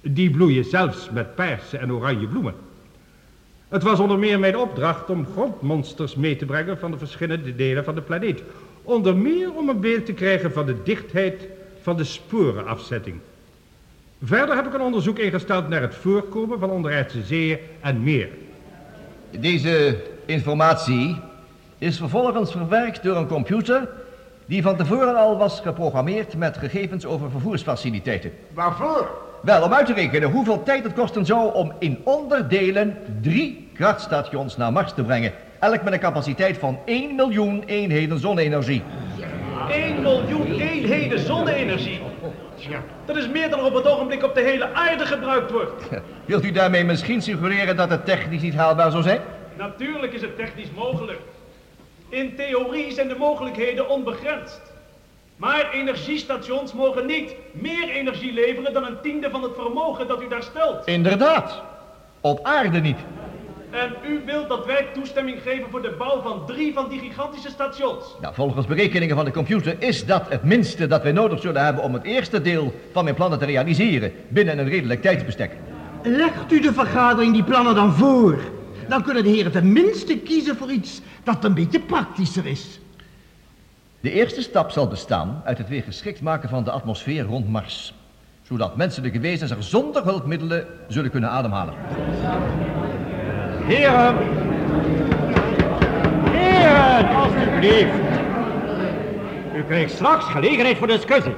Die 0.00 0.30
bloeien 0.30 0.64
zelfs 0.64 1.10
met 1.10 1.34
paarse 1.34 1.78
en 1.78 1.92
oranje 1.92 2.26
bloemen. 2.26 2.54
Het 3.68 3.82
was 3.82 4.00
onder 4.00 4.18
meer 4.18 4.38
mijn 4.38 4.56
opdracht 4.56 5.10
om 5.10 5.26
grondmonsters 5.32 6.14
mee 6.14 6.36
te 6.36 6.44
brengen 6.44 6.78
van 6.78 6.90
de 6.90 6.98
verschillende 6.98 7.54
delen 7.54 7.84
van 7.84 7.94
de 7.94 8.00
planeet. 8.00 8.42
Onder 8.82 9.16
meer 9.16 9.52
om 9.52 9.68
een 9.68 9.80
beeld 9.80 10.06
te 10.06 10.12
krijgen 10.12 10.52
van 10.52 10.66
de 10.66 10.82
dichtheid 10.82 11.48
van 11.82 11.96
de 11.96 12.04
sporenafzetting. 12.04 13.16
Verder 14.22 14.54
heb 14.54 14.66
ik 14.66 14.74
een 14.74 14.80
onderzoek 14.80 15.18
ingesteld 15.18 15.68
naar 15.68 15.80
het 15.80 15.94
voorkomen 15.94 16.58
van 16.58 16.70
onderaardse 16.70 17.22
zeeën 17.22 17.58
en 17.80 18.02
meer. 18.02 18.28
Deze 19.40 19.96
informatie 20.32 21.16
is 21.78 21.96
vervolgens 21.96 22.50
verwerkt 22.50 23.02
door 23.02 23.16
een 23.16 23.26
computer 23.26 23.88
die 24.46 24.62
van 24.62 24.76
tevoren 24.76 25.16
al 25.16 25.36
was 25.36 25.60
geprogrammeerd 25.60 26.36
met 26.36 26.56
gegevens 26.56 27.06
over 27.06 27.30
vervoersfaciliteiten. 27.30 28.32
Waarvoor? 28.52 29.10
Wel, 29.42 29.62
om 29.62 29.72
uit 29.72 29.86
te 29.86 29.94
rekenen 29.94 30.30
hoeveel 30.30 30.62
tijd 30.62 30.84
het 30.84 30.92
kosten 30.92 31.26
zou 31.26 31.54
om 31.54 31.72
in 31.78 32.00
onderdelen 32.04 32.96
drie 33.20 33.68
krachtstations 33.74 34.56
naar 34.56 34.72
Mars 34.72 34.92
te 34.92 35.02
brengen. 35.02 35.32
Elk 35.58 35.82
met 35.82 35.92
een 35.92 35.98
capaciteit 35.98 36.58
van 36.58 36.78
1 36.84 37.14
miljoen 37.14 37.62
eenheden 37.66 38.18
zonne-energie. 38.18 38.82
1 39.68 40.02
miljoen 40.02 40.60
eenheden 40.60 41.18
zonne-energie. 41.18 42.00
Dat 43.04 43.16
is 43.16 43.28
meer 43.28 43.50
dan 43.50 43.58
er 43.58 43.64
op 43.64 43.74
het 43.74 43.86
ogenblik 43.86 44.24
op 44.24 44.34
de 44.34 44.40
hele 44.40 44.74
aarde 44.74 45.06
gebruikt 45.06 45.50
wordt. 45.50 45.82
Wilt 46.24 46.44
u 46.44 46.50
daarmee 46.50 46.84
misschien 46.84 47.22
suggereren 47.22 47.76
dat 47.76 47.90
het 47.90 48.04
technisch 48.04 48.42
niet 48.42 48.54
haalbaar 48.54 48.90
zou 48.90 49.02
zijn? 49.02 49.20
Natuurlijk 49.56 50.12
is 50.12 50.20
het 50.20 50.36
technisch 50.36 50.70
mogelijk. 50.74 51.20
In 52.08 52.36
theorie 52.36 52.92
zijn 52.92 53.08
de 53.08 53.16
mogelijkheden 53.18 53.88
onbegrensd. 53.88 54.60
Maar 55.36 55.70
energiestations 55.72 56.72
mogen 56.72 57.06
niet 57.06 57.34
meer 57.52 57.88
energie 57.88 58.32
leveren 58.32 58.72
dan 58.72 58.84
een 58.84 59.00
tiende 59.02 59.30
van 59.30 59.42
het 59.42 59.52
vermogen 59.54 60.08
dat 60.08 60.22
u 60.22 60.28
daar 60.28 60.42
stelt. 60.42 60.86
Inderdaad. 60.86 61.62
Op 62.20 62.40
aarde 62.42 62.80
niet. 62.80 62.98
En 63.70 63.94
u 64.06 64.22
wilt 64.26 64.48
dat 64.48 64.66
wij 64.66 64.86
toestemming 64.94 65.42
geven 65.42 65.70
voor 65.70 65.82
de 65.82 65.94
bouw 65.98 66.22
van 66.22 66.46
drie 66.46 66.72
van 66.72 66.88
die 66.88 66.98
gigantische 66.98 67.50
stations. 67.50 68.16
Nou, 68.20 68.34
volgens 68.34 68.66
berekeningen 68.66 69.16
van 69.16 69.24
de 69.24 69.30
computer 69.30 69.76
is 69.78 70.06
dat 70.06 70.28
het 70.28 70.42
minste 70.42 70.86
dat 70.86 71.02
wij 71.02 71.12
nodig 71.12 71.40
zullen 71.40 71.64
hebben 71.64 71.82
om 71.82 71.94
het 71.94 72.04
eerste 72.04 72.42
deel 72.42 72.74
van 72.92 73.04
mijn 73.04 73.16
plannen 73.16 73.38
te 73.38 73.44
realiseren 73.44 74.12
binnen 74.28 74.58
een 74.58 74.68
redelijk 74.68 75.02
tijdsbestek. 75.02 75.56
Legt 76.02 76.52
u 76.52 76.60
de 76.60 76.72
vergadering 76.72 77.32
die 77.32 77.44
plannen 77.44 77.74
dan 77.74 77.92
voor. 77.92 78.38
Dan 78.88 79.02
kunnen 79.02 79.24
de 79.24 79.30
heren 79.30 79.52
tenminste 79.52 80.18
kiezen 80.18 80.56
voor 80.56 80.70
iets 80.70 81.00
dat 81.22 81.44
een 81.44 81.54
beetje 81.54 81.80
praktischer 81.80 82.46
is. 82.46 82.80
De 84.00 84.12
eerste 84.12 84.42
stap 84.42 84.70
zal 84.70 84.88
bestaan 84.88 85.42
uit 85.44 85.58
het 85.58 85.68
weer 85.68 85.82
geschikt 85.82 86.20
maken 86.20 86.48
van 86.48 86.64
de 86.64 86.70
atmosfeer 86.70 87.24
rond 87.24 87.48
Mars. 87.48 87.94
Zodat 88.42 88.76
menselijke 88.76 89.20
wezens 89.20 89.50
er 89.50 89.62
zonder 89.62 90.04
hulpmiddelen 90.04 90.66
zullen 90.88 91.10
kunnen 91.10 91.30
ademhalen. 91.30 91.74
Heren. 93.64 94.16
Heren, 96.30 97.14
alstublieft. 97.14 98.20
U 99.54 99.62
krijgt 99.62 99.92
straks 99.92 100.24
gelegenheid 100.24 100.76
voor 100.76 100.86
discussie. 100.86 101.34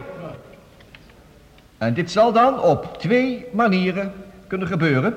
En 1.78 1.94
dit 1.94 2.10
zal 2.10 2.32
dan 2.32 2.60
op 2.60 2.98
twee 2.98 3.46
manieren 3.52 4.12
kunnen 4.46 4.68
gebeuren. 4.68 5.16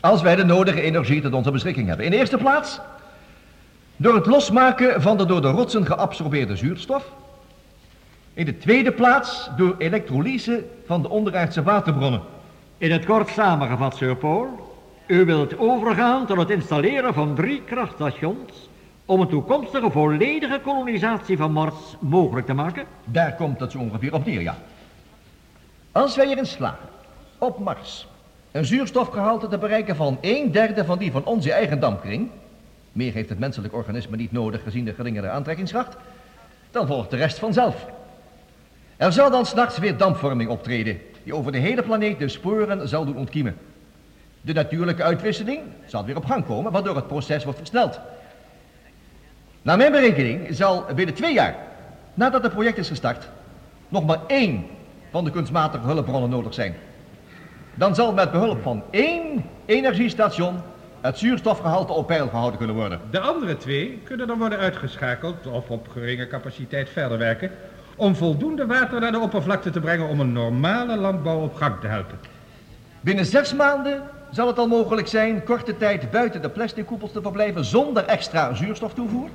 Als 0.00 0.22
wij 0.22 0.36
de 0.36 0.44
nodige 0.44 0.80
energie 0.80 1.20
tot 1.20 1.32
onze 1.32 1.50
beschikking 1.50 1.88
hebben. 1.88 2.04
In 2.04 2.10
de 2.10 2.16
eerste 2.16 2.36
plaats 2.36 2.80
door 3.96 4.14
het 4.14 4.26
losmaken 4.26 5.02
van 5.02 5.16
de 5.16 5.26
door 5.26 5.40
de 5.40 5.50
rotsen 5.50 5.86
geabsorbeerde 5.86 6.56
zuurstof. 6.56 7.12
In 8.34 8.44
de 8.44 8.58
tweede 8.58 8.92
plaats 8.92 9.50
door 9.56 9.74
elektrolyse 9.78 10.64
van 10.86 11.02
de 11.02 11.08
onderaardse 11.08 11.62
waterbronnen. 11.62 12.20
In 12.78 12.92
het 12.92 13.04
kort 13.04 13.28
samengevat, 13.28 13.96
Sir 13.96 14.16
Paul. 14.16 14.66
U 15.06 15.24
wilt 15.24 15.58
overgaan 15.58 16.26
tot 16.26 16.36
het 16.36 16.50
installeren 16.50 17.14
van 17.14 17.34
drie 17.34 17.62
krachtstations 17.62 18.68
om 19.04 19.20
een 19.20 19.28
toekomstige 19.28 19.90
volledige 19.90 20.60
kolonisatie 20.62 21.36
van 21.36 21.52
Mars 21.52 21.74
mogelijk 22.00 22.46
te 22.46 22.54
maken? 22.54 22.84
Daar 23.04 23.34
komt 23.34 23.60
het 23.60 23.72
zo 23.72 23.78
ongeveer 23.78 24.14
op 24.14 24.26
neer, 24.26 24.40
ja. 24.40 24.56
Als 25.92 26.16
wij 26.16 26.28
erin 26.28 26.46
slagen 26.46 26.88
op 27.38 27.58
Mars 27.58 28.06
een 28.52 28.64
zuurstofgehalte 28.64 29.48
te 29.48 29.58
bereiken 29.58 29.96
van 29.96 30.18
een 30.20 30.52
derde 30.52 30.84
van 30.84 30.98
die 30.98 31.12
van 31.12 31.24
onze 31.24 31.52
eigen 31.52 31.80
dampkring, 31.80 32.30
meer 32.92 33.12
heeft 33.12 33.28
het 33.28 33.38
menselijk 33.38 33.74
organisme 33.74 34.16
niet 34.16 34.32
nodig 34.32 34.62
gezien 34.62 34.84
de 34.84 34.94
geringere 34.94 35.28
aantrekkingskracht, 35.28 35.96
dan 36.70 36.86
volgt 36.86 37.10
de 37.10 37.16
rest 37.16 37.38
vanzelf. 37.38 37.86
Er 38.96 39.12
zal 39.12 39.30
dan 39.30 39.46
s'nachts 39.46 39.78
weer 39.78 39.96
dampvorming 39.96 40.50
optreden, 40.50 41.00
die 41.24 41.34
over 41.34 41.52
de 41.52 41.58
hele 41.58 41.82
planeet 41.82 42.18
de 42.18 42.28
sporen 42.28 42.88
zal 42.88 43.04
doen 43.04 43.16
ontkiemen. 43.16 43.56
De 44.40 44.52
natuurlijke 44.52 45.02
uitwisseling 45.02 45.60
zal 45.86 46.04
weer 46.04 46.16
op 46.16 46.24
gang 46.24 46.46
komen, 46.46 46.72
waardoor 46.72 46.96
het 46.96 47.06
proces 47.06 47.44
wordt 47.44 47.58
versneld. 47.58 48.00
Naar 49.62 49.76
mijn 49.76 49.92
berekening 49.92 50.46
zal 50.50 50.84
binnen 50.94 51.14
twee 51.14 51.34
jaar, 51.34 51.56
nadat 52.14 52.42
het 52.42 52.52
project 52.52 52.78
is 52.78 52.88
gestart, 52.88 53.28
nog 53.88 54.06
maar 54.06 54.20
één 54.26 54.66
van 55.10 55.24
de 55.24 55.30
kunstmatige 55.30 55.86
hulpbronnen 55.86 56.30
nodig 56.30 56.54
zijn. 56.54 56.74
Dan 57.78 57.94
zal 57.94 58.12
met 58.12 58.30
behulp 58.30 58.62
van 58.62 58.82
één 58.90 59.44
energiestation 59.66 60.62
het 61.00 61.18
zuurstofgehalte 61.18 61.92
op 61.92 62.06
peil 62.06 62.28
gehouden 62.28 62.58
kunnen 62.58 62.76
worden. 62.76 63.00
De 63.10 63.20
andere 63.20 63.56
twee 63.56 64.00
kunnen 64.04 64.26
dan 64.26 64.38
worden 64.38 64.58
uitgeschakeld 64.58 65.46
of 65.46 65.70
op 65.70 65.88
geringe 65.88 66.26
capaciteit 66.26 66.88
verder 66.90 67.18
werken 67.18 67.50
om 67.96 68.16
voldoende 68.16 68.66
water 68.66 69.00
naar 69.00 69.12
de 69.12 69.18
oppervlakte 69.18 69.70
te 69.70 69.80
brengen 69.80 70.08
om 70.08 70.20
een 70.20 70.32
normale 70.32 70.96
landbouw 70.96 71.42
op 71.42 71.54
gang 71.54 71.80
te 71.80 71.86
helpen. 71.86 72.18
Binnen 73.00 73.26
zes 73.26 73.54
maanden 73.54 74.02
zal 74.30 74.46
het 74.46 74.58
al 74.58 74.68
mogelijk 74.68 75.08
zijn 75.08 75.44
korte 75.44 75.76
tijd 75.76 76.10
buiten 76.10 76.42
de 76.42 76.50
plastic 76.50 76.86
koepels 76.86 77.12
te 77.12 77.22
verblijven 77.22 77.64
zonder 77.64 78.04
extra 78.04 78.54
zuurstoftoevoer. 78.54 79.28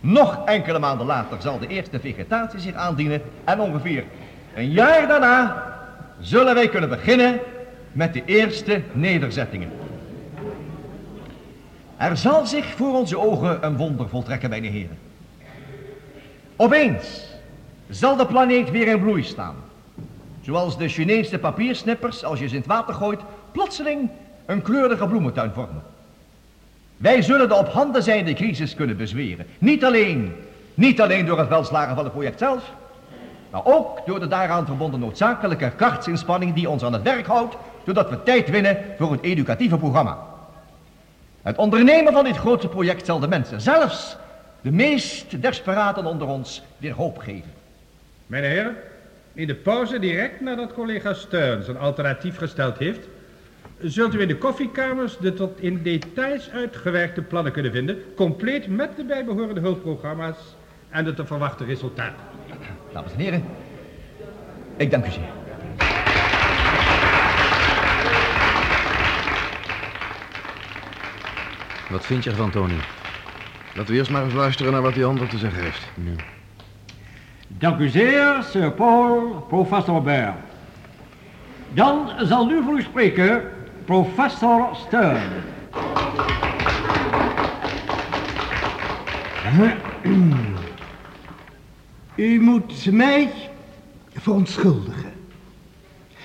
Nog 0.00 0.44
enkele 0.44 0.78
maanden 0.78 1.06
later 1.06 1.42
zal 1.42 1.58
de 1.58 1.66
eerste 1.66 2.00
vegetatie 2.00 2.60
zich 2.60 2.74
aandienen 2.74 3.22
en 3.44 3.60
ongeveer 3.60 4.04
een 4.54 4.70
jaar 4.70 5.08
daarna 5.08 5.69
zullen 6.20 6.54
wij 6.54 6.68
kunnen 6.68 6.88
beginnen 6.88 7.38
met 7.92 8.12
de 8.12 8.22
eerste 8.24 8.82
nederzettingen. 8.92 9.70
Er 11.96 12.16
zal 12.16 12.46
zich 12.46 12.66
voor 12.66 12.94
onze 12.94 13.18
ogen 13.18 13.64
een 13.66 13.76
wonder 13.76 14.08
voltrekken, 14.08 14.50
mijn 14.50 14.64
heren. 14.64 14.98
Opeens 16.56 17.26
zal 17.88 18.16
de 18.16 18.26
planeet 18.26 18.70
weer 18.70 18.86
in 18.86 19.00
bloei 19.00 19.22
staan. 19.22 19.54
Zoals 20.40 20.78
de 20.78 20.88
Chinese 20.88 21.38
papiersnippers, 21.38 22.24
als 22.24 22.38
je 22.38 22.48
ze 22.48 22.54
in 22.54 22.60
het 22.60 22.68
water 22.68 22.94
gooit, 22.94 23.20
plotseling 23.52 24.10
een 24.46 24.62
kleurige 24.62 25.06
bloementuin 25.06 25.52
vormen. 25.54 25.82
Wij 26.96 27.22
zullen 27.22 27.48
de 27.48 27.54
op 27.54 27.68
handen 27.68 28.02
zijnde 28.02 28.32
crisis 28.32 28.74
kunnen 28.74 28.96
bezweren. 28.96 29.46
Niet 29.58 29.84
alleen, 29.84 30.32
niet 30.74 31.00
alleen 31.00 31.26
door 31.26 31.38
het 31.38 31.48
welslagen 31.48 31.94
van 31.94 32.04
het 32.04 32.12
project 32.12 32.38
zelf, 32.38 32.72
maar 33.50 33.64
ook 33.64 34.06
door 34.06 34.20
de 34.20 34.28
daaraan 34.28 34.66
verbonden 34.66 35.00
noodzakelijke 35.00 35.72
krachtsinspanning 35.76 36.54
die 36.54 36.68
ons 36.68 36.82
aan 36.82 36.92
het 36.92 37.02
werk 37.02 37.26
houdt, 37.26 37.56
zodat 37.86 38.10
we 38.10 38.22
tijd 38.22 38.50
winnen 38.50 38.78
voor 38.98 39.12
het 39.12 39.22
educatieve 39.22 39.76
programma. 39.76 40.18
Het 41.42 41.56
ondernemen 41.56 42.12
van 42.12 42.24
dit 42.24 42.36
grote 42.36 42.68
project 42.68 43.06
zal 43.06 43.18
de 43.18 43.28
mensen, 43.28 43.60
zelfs 43.60 44.16
de 44.60 44.72
meest 44.72 45.42
desperaten 45.42 46.04
onder 46.04 46.28
ons, 46.28 46.62
weer 46.78 46.92
hoop 46.92 47.18
geven. 47.18 47.52
Mijn 48.26 48.44
heren, 48.44 48.76
in 49.32 49.46
de 49.46 49.54
pauze 49.54 49.98
direct 49.98 50.40
nadat 50.40 50.72
collega 50.72 51.14
Stearns 51.14 51.68
een 51.68 51.78
alternatief 51.78 52.36
gesteld 52.36 52.78
heeft, 52.78 53.08
zult 53.78 54.14
u 54.14 54.20
in 54.20 54.28
de 54.28 54.38
koffiekamers 54.38 55.16
de 55.18 55.34
tot 55.34 55.60
in 55.60 55.82
details 55.82 56.50
uitgewerkte 56.50 57.22
plannen 57.22 57.52
kunnen 57.52 57.72
vinden, 57.72 58.02
compleet 58.14 58.68
met 58.68 58.96
de 58.96 59.04
bijbehorende 59.04 59.60
hulpprogramma's 59.60 60.36
en 60.88 61.04
de 61.04 61.14
te 61.14 61.26
verwachten 61.26 61.66
resultaten. 61.66 62.24
Dames 62.92 63.12
en 63.12 63.18
heren, 63.18 63.44
ik 64.76 64.90
dank 64.90 65.06
u 65.06 65.10
zeer. 65.10 65.28
Wat 71.90 72.06
vind 72.06 72.24
je 72.24 72.30
ervan, 72.30 72.50
Tony? 72.50 72.74
Laten 73.74 73.92
we 73.92 73.98
eerst 73.98 74.10
maar 74.10 74.24
eens 74.24 74.34
luisteren 74.34 74.72
naar 74.72 74.82
wat 74.82 74.94
die 74.94 75.04
ander 75.04 75.28
te 75.28 75.38
zeggen 75.38 75.62
heeft. 75.62 75.86
Dank 77.48 77.80
u 77.80 77.88
zeer, 77.88 78.42
Sir 78.42 78.72
Paul, 78.72 79.44
professor 79.48 80.02
Baer. 80.02 80.34
Dan 81.74 82.10
zal 82.18 82.46
nu 82.46 82.62
voor 82.62 82.78
u 82.78 82.82
spreken 82.82 83.42
professor 83.84 84.68
Stern. 84.74 85.28
U 92.20 92.40
moet 92.40 92.92
mij 92.92 93.30
verontschuldigen. 94.14 95.12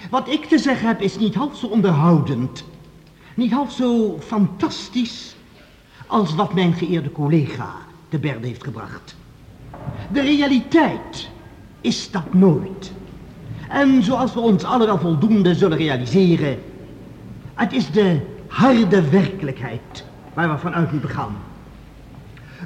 Wat 0.09 0.29
ik 0.29 0.45
te 0.45 0.57
zeggen 0.57 0.87
heb 0.87 1.01
is 1.01 1.17
niet 1.17 1.35
half 1.35 1.57
zo 1.57 1.67
onderhoudend, 1.67 2.63
niet 3.33 3.51
half 3.51 3.71
zo 3.71 4.19
fantastisch 4.19 5.35
als 6.07 6.35
wat 6.35 6.53
mijn 6.53 6.73
geëerde 6.73 7.11
collega 7.11 7.73
te 8.09 8.19
berde 8.19 8.47
heeft 8.47 8.63
gebracht. 8.63 9.15
De 10.11 10.21
realiteit 10.21 11.29
is 11.81 12.11
dat 12.11 12.33
nooit. 12.33 12.91
En 13.69 14.03
zoals 14.03 14.33
we 14.33 14.39
ons 14.39 14.63
alle 14.63 14.85
wel 14.85 14.99
voldoende 14.99 15.55
zullen 15.55 15.77
realiseren, 15.77 16.59
het 17.53 17.73
is 17.73 17.91
de 17.91 18.19
harde 18.47 19.09
werkelijkheid 19.09 20.05
waar 20.33 20.51
we 20.51 20.57
vanuit 20.57 20.91
moeten 20.91 21.09
gaan. 21.09 21.35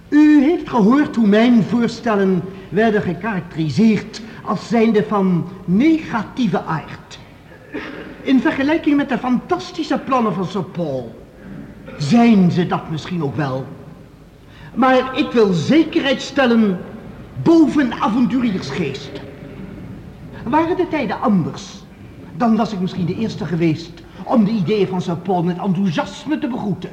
U 0.10 0.44
heeft 0.44 0.70
gehoord 0.70 1.16
hoe 1.16 1.28
mijn 1.28 1.64
voorstellen 1.64 2.42
werden 2.70 3.02
gekarakteriseerd 3.02 4.22
als 4.44 4.68
zijnde 4.68 5.04
van 5.04 5.48
negatieve 5.66 6.64
aard. 6.64 7.20
In 8.22 8.40
vergelijking 8.42 8.96
met 8.96 9.10
de 9.10 9.18
fantastische 9.18 9.98
plannen 9.98 10.34
van 10.34 10.46
Sir 10.46 10.64
Paul 10.64 11.16
zijn 11.98 12.52
ze 12.52 12.68
dat 12.68 12.90
misschien 12.90 13.24
ook 13.24 13.36
wel. 13.36 13.66
Maar 14.76 15.18
ik 15.18 15.32
wil 15.32 15.54
zekerheid 15.54 16.22
stellen 16.22 16.80
boven 17.44 17.94
avonturiersgeest. 17.94 19.12
Waren 20.44 20.78
de 20.78 20.88
tijden 20.88 21.22
anders, 21.22 21.84
dan 22.38 22.56
was 22.56 22.74
ik 22.74 22.80
misschien 22.80 23.06
de 23.06 23.16
eerste 23.16 23.46
geweest 23.46 23.92
om 24.24 24.46
de 24.46 24.52
ideeën 24.52 24.88
van 24.88 25.02
Sir 25.02 25.18
Paul 25.18 25.44
met 25.44 25.58
enthousiasme 25.58 26.40
te 26.40 26.48
begroeten. 26.48 26.92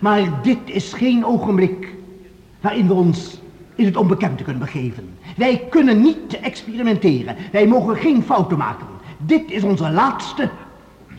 Maar 0.00 0.42
dit 0.42 0.58
is 0.64 0.92
geen 0.92 1.24
ogenblik 1.24 1.94
waarin 2.60 2.86
we 2.86 2.92
ons 2.92 3.38
in 3.80 3.86
het 3.86 3.96
onbekende 3.96 4.42
kunnen 4.42 4.62
begeven. 4.62 5.08
Wij 5.36 5.66
kunnen 5.70 6.00
niet 6.00 6.40
experimenteren. 6.40 7.36
Wij 7.52 7.66
mogen 7.66 7.96
geen 7.96 8.22
fouten 8.22 8.58
maken. 8.58 8.86
Dit 9.18 9.50
is 9.50 9.62
onze 9.62 9.90
laatste, 9.90 10.50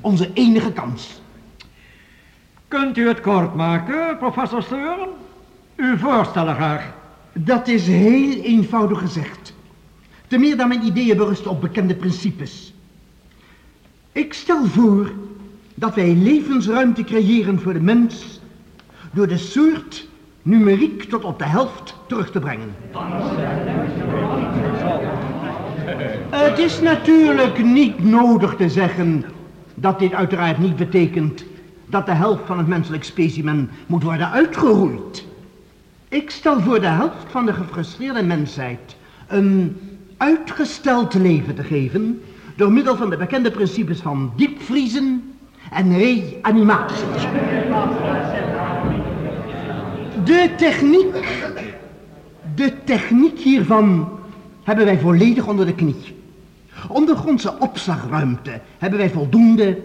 onze 0.01 0.29
enige 0.33 0.71
kans. 0.71 1.21
Kunt 2.67 2.97
u 2.97 3.07
het 3.07 3.21
kort 3.21 3.55
maken, 3.55 4.17
professor 4.17 4.63
Stern? 4.63 5.09
Uw 5.75 5.97
voorstellen 5.97 6.55
graag. 6.55 6.93
Dat 7.33 7.67
is 7.67 7.87
heel 7.87 8.41
eenvoudig 8.41 8.99
gezegd. 8.99 9.53
Te 10.27 10.37
meer 10.37 10.57
dan 10.57 10.67
mijn 10.67 10.85
ideeën 10.85 11.17
berusten 11.17 11.51
op 11.51 11.61
bekende 11.61 11.95
principes. 11.95 12.73
Ik 14.11 14.33
stel 14.33 14.65
voor 14.65 15.11
dat 15.75 15.95
wij 15.95 16.15
levensruimte 16.15 17.03
creëren 17.03 17.59
voor 17.59 17.73
de 17.73 17.81
mens 17.81 18.39
door 19.11 19.27
de 19.27 19.37
soort 19.37 20.09
numeriek 20.41 21.03
tot 21.03 21.23
op 21.23 21.39
de 21.39 21.45
helft 21.45 21.95
terug 22.07 22.31
te 22.31 22.39
brengen. 22.39 22.75
Het 26.29 26.57
is 26.59 26.81
natuurlijk 26.81 27.63
niet 27.63 28.03
nodig 28.03 28.55
te 28.55 28.69
zeggen 28.69 29.25
dat 29.75 29.99
dit 29.99 30.13
uiteraard 30.13 30.57
niet 30.57 30.75
betekent 30.75 31.43
dat 31.85 32.05
de 32.05 32.13
helft 32.13 32.41
van 32.45 32.57
het 32.57 32.67
menselijk 32.67 33.03
specimen 33.03 33.69
moet 33.85 34.03
worden 34.03 34.31
uitgeroeid. 34.31 35.25
Ik 36.09 36.29
stel 36.29 36.59
voor 36.59 36.79
de 36.79 36.87
helft 36.87 37.25
van 37.29 37.45
de 37.45 37.53
gefrustreerde 37.53 38.23
mensheid 38.23 38.95
een 39.27 39.79
uitgesteld 40.17 41.13
leven 41.13 41.55
te 41.55 41.63
geven 41.63 42.21
door 42.55 42.71
middel 42.71 42.95
van 42.95 43.09
de 43.09 43.17
bekende 43.17 43.51
principes 43.51 43.99
van 43.99 44.33
diepvriezen 44.35 45.33
en 45.71 45.97
reanimatie. 45.97 47.05
De 50.23 50.49
techniek, 50.57 51.13
de 52.55 52.73
techniek 52.83 53.39
hiervan 53.39 54.09
hebben 54.63 54.85
wij 54.85 54.99
volledig 54.99 55.47
onder 55.47 55.65
de 55.65 55.75
knie. 55.75 56.15
Ondergrondse 56.87 57.59
opslagruimte 57.59 58.59
hebben 58.77 58.99
wij 58.99 59.09
voldoende 59.09 59.77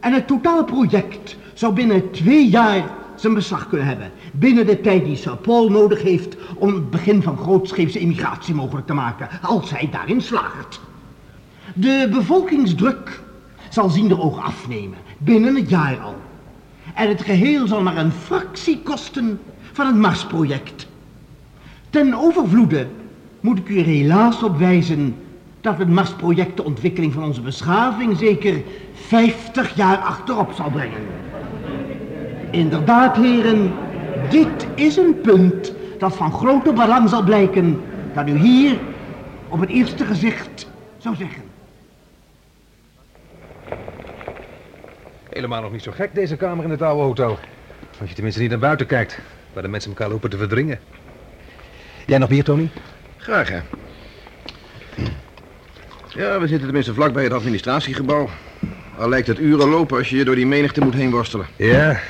en 0.00 0.12
het 0.12 0.26
totale 0.26 0.64
project 0.64 1.36
zou 1.54 1.74
binnen 1.74 2.10
twee 2.10 2.48
jaar 2.48 2.84
zijn 3.14 3.34
beslag 3.34 3.68
kunnen 3.68 3.86
hebben. 3.86 4.10
Binnen 4.32 4.66
de 4.66 4.80
tijd 4.80 5.04
die 5.04 5.16
Sir 5.16 5.36
Paul 5.36 5.70
nodig 5.70 6.02
heeft 6.02 6.36
om 6.56 6.74
het 6.74 6.90
begin 6.90 7.22
van 7.22 7.36
grootscheepse 7.36 7.98
immigratie 7.98 8.54
mogelijk 8.54 8.86
te 8.86 8.94
maken, 8.94 9.28
als 9.42 9.70
hij 9.70 9.88
daarin 9.92 10.20
slaagt. 10.20 10.80
De 11.74 12.08
bevolkingsdruk 12.12 13.22
zal 13.68 13.88
ziender 13.88 14.20
oog 14.20 14.38
afnemen, 14.44 14.98
binnen 15.18 15.54
het 15.54 15.68
jaar 15.68 15.98
al. 15.98 16.14
En 16.94 17.08
het 17.08 17.22
geheel 17.22 17.66
zal 17.66 17.82
maar 17.82 17.96
een 17.96 18.12
fractie 18.12 18.80
kosten 18.82 19.40
van 19.74 19.86
het 19.86 19.96
Marsproject. 19.96 20.86
Ten 21.90 22.14
overvloede 22.14 22.86
moet 23.40 23.58
ik 23.58 23.68
u 23.68 23.78
er 23.78 23.84
helaas 23.84 24.42
op 24.42 24.58
wijzen 24.58 25.16
dat 25.60 25.78
het 25.78 25.88
Marsproject 25.88 26.56
de 26.56 26.64
ontwikkeling 26.64 27.12
van 27.12 27.24
onze 27.24 27.40
beschaving 27.40 28.18
zeker 28.18 28.62
50 28.94 29.76
jaar 29.76 29.96
achterop 29.96 30.52
zal 30.52 30.70
brengen. 30.70 31.00
Inderdaad, 32.50 33.16
heren, 33.16 33.72
dit 34.30 34.66
is 34.74 34.96
een 34.96 35.20
punt 35.20 35.72
dat 35.98 36.16
van 36.16 36.32
grote 36.32 36.72
belang 36.72 37.08
zal 37.08 37.22
blijken 37.22 37.80
dat 38.14 38.28
u 38.28 38.38
hier 38.38 38.78
op 39.48 39.60
het 39.60 39.70
eerste 39.70 40.04
gezicht 40.04 40.70
zou 40.98 41.14
zeggen. 41.16 41.42
Helemaal 45.28 45.62
nog 45.62 45.72
niet 45.72 45.82
zo 45.82 45.92
gek, 45.92 46.14
deze 46.14 46.36
kamer 46.36 46.64
in 46.64 46.70
het 46.70 46.82
oude 46.82 47.02
hotel. 47.02 47.38
Als 48.00 48.08
je 48.08 48.14
tenminste 48.14 48.40
niet 48.40 48.50
naar 48.50 48.58
buiten 48.58 48.86
kijkt, 48.86 49.18
waar 49.54 49.62
de 49.62 49.68
mensen 49.68 49.90
elkaar 49.90 50.08
lopen 50.08 50.30
te 50.30 50.36
verdringen. 50.36 50.78
Jij 52.06 52.18
nog 52.18 52.28
bier, 52.28 52.44
Tony? 52.44 52.70
Graag, 53.16 53.48
hè. 53.48 53.60
Ja, 56.08 56.40
we 56.40 56.46
zitten 56.46 56.64
tenminste 56.64 56.94
vlak 56.94 57.12
bij 57.12 57.24
het 57.24 57.32
administratiegebouw. 57.32 58.28
Al 58.98 59.08
lijkt 59.08 59.26
het 59.26 59.38
uren 59.38 59.68
lopen 59.68 59.98
als 59.98 60.10
je 60.10 60.16
je 60.16 60.24
door 60.24 60.34
die 60.34 60.46
menigte 60.46 60.80
moet 60.80 60.94
heen 60.94 61.10
worstelen. 61.10 61.46
Ja, 61.56 62.00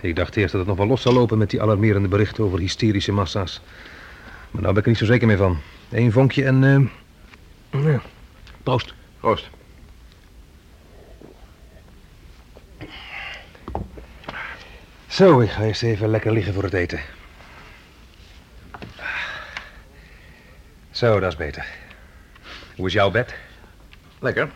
ik 0.00 0.16
dacht 0.16 0.36
eerst 0.36 0.52
dat 0.52 0.60
het 0.60 0.68
nog 0.68 0.78
wel 0.78 0.86
los 0.86 1.02
zou 1.02 1.14
lopen 1.14 1.38
met 1.38 1.50
die 1.50 1.62
alarmerende 1.62 2.08
berichten 2.08 2.44
over 2.44 2.58
hysterische 2.58 3.12
massa's. 3.12 3.62
Maar 4.50 4.62
nou 4.62 4.74
ben 4.74 4.76
ik 4.76 4.82
er 4.82 4.88
niet 4.88 4.98
zo 4.98 5.04
zeker 5.04 5.26
mee 5.26 5.36
van. 5.36 5.58
Eén 5.90 6.12
vonkje 6.12 6.44
en... 6.44 6.64
eh 7.70 7.82
ja. 7.84 8.00
Proost. 8.62 8.94
Proost. 9.20 9.50
Zo, 15.12 15.40
ik 15.40 15.50
ga 15.50 15.62
eerst 15.62 15.82
even 15.82 16.08
lekker 16.08 16.32
liggen 16.32 16.54
voor 16.54 16.62
het 16.62 16.72
eten. 16.72 17.00
Zo, 20.90 21.20
dat 21.20 21.32
is 21.32 21.38
beter. 21.38 21.66
Hoe 22.76 22.86
is 22.86 22.92
jouw 22.92 23.10
bed? 23.10 23.34
Lekker. 24.18 24.50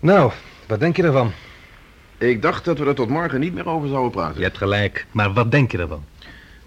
Nou, 0.00 0.32
wat 0.66 0.80
denk 0.80 0.96
je 0.96 1.02
ervan? 1.02 1.32
Ik 2.18 2.42
dacht 2.42 2.64
dat 2.64 2.78
we 2.78 2.86
er 2.86 2.94
tot 2.94 3.08
morgen 3.08 3.40
niet 3.40 3.54
meer 3.54 3.68
over 3.68 3.88
zouden 3.88 4.10
praten. 4.10 4.38
Je 4.38 4.44
hebt 4.44 4.58
gelijk, 4.58 5.06
maar 5.10 5.32
wat 5.32 5.50
denk 5.50 5.72
je 5.72 5.78
ervan? 5.78 6.04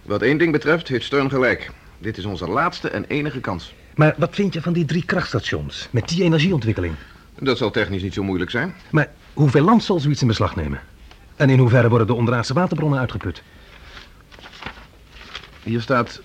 Wat 0.02 0.22
één 0.22 0.38
ding 0.38 0.52
betreft 0.52 0.88
heeft 0.88 1.06
Steun 1.06 1.30
gelijk. 1.30 1.72
Dit 1.98 2.18
is 2.18 2.26
onze 2.26 2.48
laatste 2.48 2.90
en 2.90 3.06
enige 3.08 3.40
kans. 3.40 3.74
Maar 3.96 4.14
wat 4.18 4.36
vind 4.36 4.54
je 4.54 4.62
van 4.62 4.74
die 4.74 4.86
drie 4.86 5.06
krachtstations 5.06 5.88
met 5.92 6.08
die 6.08 6.24
energieontwikkeling? 6.24 6.96
Dat 7.40 7.58
zal 7.58 7.72
technisch 7.72 8.02
niet 8.02 8.14
zo 8.14 8.24
moeilijk 8.24 8.52
zijn. 8.52 8.74
Maar 8.90 9.10
hoeveel 9.34 9.64
land 9.64 9.84
zal 9.84 10.00
zoiets 10.00 10.22
in 10.22 10.28
beslag 10.28 10.56
nemen? 10.56 10.82
En 11.36 11.50
in 11.50 11.60
hoeverre 11.60 11.90
worden 11.90 12.08
de 12.08 12.14
onderaardse 12.14 12.54
waterbronnen 12.54 13.00
uitgeput? 13.00 13.44
Hier 15.64 15.82
staat 15.82 16.22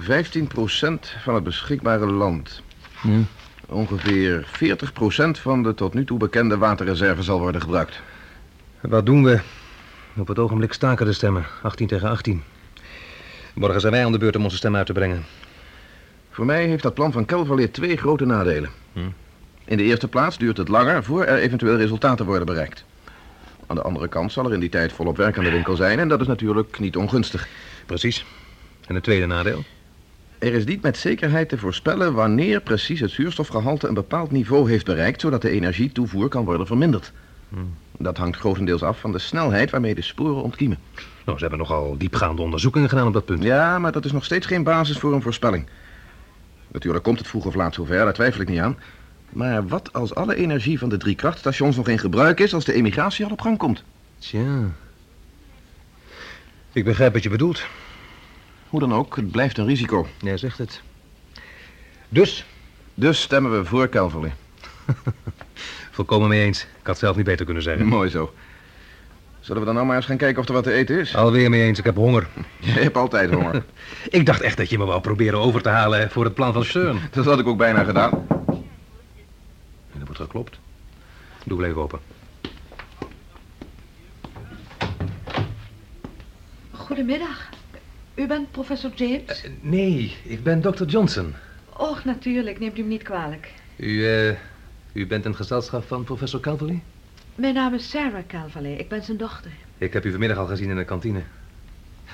15% 0.00 0.04
van 1.22 1.34
het 1.34 1.44
beschikbare 1.44 2.06
land. 2.06 2.62
Ja. 3.02 3.18
Ongeveer 3.66 4.46
40% 4.46 5.40
van 5.40 5.62
de 5.62 5.74
tot 5.74 5.94
nu 5.94 6.04
toe 6.04 6.18
bekende 6.18 6.58
waterreserve 6.58 7.22
zal 7.22 7.38
worden 7.38 7.60
gebruikt. 7.60 8.00
Wat 8.80 9.06
doen 9.06 9.24
we? 9.24 9.40
Op 10.16 10.28
het 10.28 10.38
ogenblik 10.38 10.72
staken 10.72 11.06
de 11.06 11.12
stemmen, 11.12 11.46
18 11.62 11.86
tegen 11.86 12.08
18. 12.08 12.42
Morgen 13.54 13.80
zijn 13.80 13.92
wij 13.92 14.04
aan 14.04 14.12
de 14.12 14.18
beurt 14.18 14.36
om 14.36 14.44
onze 14.44 14.56
stem 14.56 14.76
uit 14.76 14.86
te 14.86 14.92
brengen. 14.92 15.24
Voor 16.30 16.46
mij 16.46 16.66
heeft 16.66 16.82
dat 16.82 16.94
plan 16.94 17.12
van 17.12 17.24
Kelverleer 17.24 17.72
twee 17.72 17.96
grote 17.96 18.24
nadelen. 18.24 18.70
Hm. 18.92 19.00
In 19.68 19.76
de 19.76 19.82
eerste 19.82 20.08
plaats 20.08 20.38
duurt 20.38 20.56
het 20.56 20.68
langer 20.68 21.04
voor 21.04 21.24
er 21.24 21.38
eventueel 21.38 21.76
resultaten 21.76 22.26
worden 22.26 22.46
bereikt. 22.46 22.84
Aan 23.66 23.76
de 23.76 23.82
andere 23.82 24.08
kant 24.08 24.32
zal 24.32 24.44
er 24.44 24.52
in 24.52 24.60
die 24.60 24.68
tijd 24.68 24.92
volop 24.92 25.16
werk 25.16 25.38
aan 25.38 25.44
de 25.44 25.50
winkel 25.50 25.76
zijn 25.76 25.98
en 25.98 26.08
dat 26.08 26.20
is 26.20 26.26
natuurlijk 26.26 26.78
niet 26.78 26.96
ongunstig. 26.96 27.48
Precies. 27.86 28.24
En 28.86 28.94
het 28.94 29.04
tweede 29.04 29.26
nadeel? 29.26 29.64
Er 30.38 30.54
is 30.54 30.64
niet 30.64 30.82
met 30.82 30.96
zekerheid 30.96 31.48
te 31.48 31.58
voorspellen 31.58 32.14
wanneer 32.14 32.60
precies 32.60 33.00
het 33.00 33.10
zuurstofgehalte 33.10 33.88
een 33.88 33.94
bepaald 33.94 34.30
niveau 34.30 34.70
heeft 34.70 34.84
bereikt, 34.84 35.20
zodat 35.20 35.42
de 35.42 35.50
energietoevoer 35.50 36.28
kan 36.28 36.44
worden 36.44 36.66
verminderd. 36.66 37.12
Dat 37.98 38.16
hangt 38.16 38.36
grotendeels 38.36 38.82
af 38.82 39.00
van 39.00 39.12
de 39.12 39.18
snelheid 39.18 39.70
waarmee 39.70 39.94
de 39.94 40.02
sporen 40.02 40.42
ontkiemen. 40.42 40.78
Nou, 41.24 41.38
ze 41.38 41.46
hebben 41.46 41.58
nogal 41.58 41.98
diepgaande 41.98 42.42
onderzoekingen 42.42 42.88
gedaan 42.88 43.06
op 43.06 43.12
dat 43.12 43.24
punt. 43.24 43.42
Ja, 43.42 43.78
maar 43.78 43.92
dat 43.92 44.04
is 44.04 44.12
nog 44.12 44.24
steeds 44.24 44.46
geen 44.46 44.62
basis 44.62 44.98
voor 44.98 45.12
een 45.12 45.22
voorspelling. 45.22 45.66
Natuurlijk 46.68 47.04
komt 47.04 47.18
het 47.18 47.28
vroeg 47.28 47.46
of 47.46 47.54
laat 47.54 47.74
zover, 47.74 47.96
daar 47.96 48.12
twijfel 48.12 48.40
ik 48.40 48.48
niet 48.48 48.60
aan. 48.60 48.78
Maar 49.28 49.68
wat 49.68 49.92
als 49.92 50.14
alle 50.14 50.34
energie 50.34 50.78
van 50.78 50.88
de 50.88 50.96
drie 50.96 51.14
krachtstations 51.14 51.76
nog 51.76 51.88
in 51.88 51.98
gebruik 51.98 52.40
is 52.40 52.54
als 52.54 52.64
de 52.64 52.72
emigratie 52.72 53.24
al 53.24 53.30
op 53.30 53.40
gang 53.40 53.58
komt? 53.58 53.82
Tja. 54.18 54.70
Ik 56.72 56.84
begrijp 56.84 57.12
wat 57.12 57.22
je 57.22 57.28
bedoelt. 57.28 57.66
Hoe 58.68 58.80
dan 58.80 58.94
ook, 58.94 59.16
het 59.16 59.30
blijft 59.30 59.58
een 59.58 59.66
risico. 59.66 60.06
Jij 60.20 60.36
zegt 60.36 60.58
het. 60.58 60.82
Dus? 62.08 62.46
Dus 62.94 63.20
stemmen 63.20 63.58
we 63.58 63.64
voor 63.64 63.88
Calverley. 63.88 64.34
Volkomen 65.90 66.28
mee 66.28 66.44
eens. 66.44 66.62
Ik 66.62 66.86
had 66.86 66.98
zelf 66.98 67.16
niet 67.16 67.24
beter 67.24 67.44
kunnen 67.44 67.62
zeggen. 67.62 67.86
Mooi 67.86 68.10
zo. 68.10 68.32
Zullen 69.40 69.60
we 69.62 69.66
dan 69.66 69.74
nou 69.74 69.86
maar 69.86 69.96
eens 69.96 70.06
gaan 70.06 70.16
kijken 70.16 70.42
of 70.42 70.48
er 70.48 70.54
wat 70.54 70.64
te 70.64 70.72
eten 70.72 70.98
is? 70.98 71.16
Alweer 71.16 71.50
mee 71.50 71.62
eens, 71.62 71.78
ik 71.78 71.84
heb 71.84 71.96
honger. 71.96 72.26
Je 72.58 72.70
hebt 72.70 72.96
altijd 72.96 73.30
honger. 73.30 73.64
ik 74.08 74.26
dacht 74.26 74.40
echt 74.40 74.56
dat 74.56 74.70
je 74.70 74.78
me 74.78 74.84
wou 74.84 75.00
proberen 75.00 75.38
over 75.38 75.62
te 75.62 75.68
halen 75.68 76.10
voor 76.10 76.24
het 76.24 76.34
plan 76.34 76.52
van 76.52 76.64
Stern. 76.64 76.98
Dat 77.10 77.24
had 77.24 77.38
ik 77.38 77.46
ook 77.46 77.58
bijna 77.58 77.84
gedaan. 77.84 78.26
Wordt 80.18 80.32
geklopt. 80.32 80.58
Doe 81.44 81.66
even 81.66 81.82
open. 81.82 81.98
Goedemiddag. 86.70 87.48
U 88.14 88.26
bent 88.26 88.50
professor 88.50 88.90
James? 88.94 89.44
Uh, 89.44 89.50
nee, 89.60 90.16
ik 90.22 90.42
ben 90.42 90.60
Dr. 90.60 90.84
Johnson. 90.84 91.34
Och, 91.72 92.04
natuurlijk. 92.04 92.58
Neemt 92.58 92.78
u 92.78 92.82
me 92.82 92.88
niet 92.88 93.02
kwalijk. 93.02 93.52
U, 93.76 93.86
uh, 93.86 94.36
u 94.92 95.06
bent 95.06 95.24
een 95.24 95.34
gezelschap 95.34 95.84
van 95.84 96.04
professor 96.04 96.40
Calverley? 96.40 96.82
Mijn 97.34 97.54
naam 97.54 97.74
is 97.74 97.90
Sarah 97.90 98.26
Calverley. 98.26 98.72
Ik 98.72 98.88
ben 98.88 99.02
zijn 99.02 99.16
dochter. 99.16 99.50
Ik 99.78 99.92
heb 99.92 100.04
u 100.04 100.10
vanmiddag 100.10 100.38
al 100.38 100.46
gezien 100.46 100.70
in 100.70 100.76
de 100.76 100.84
kantine. 100.84 101.22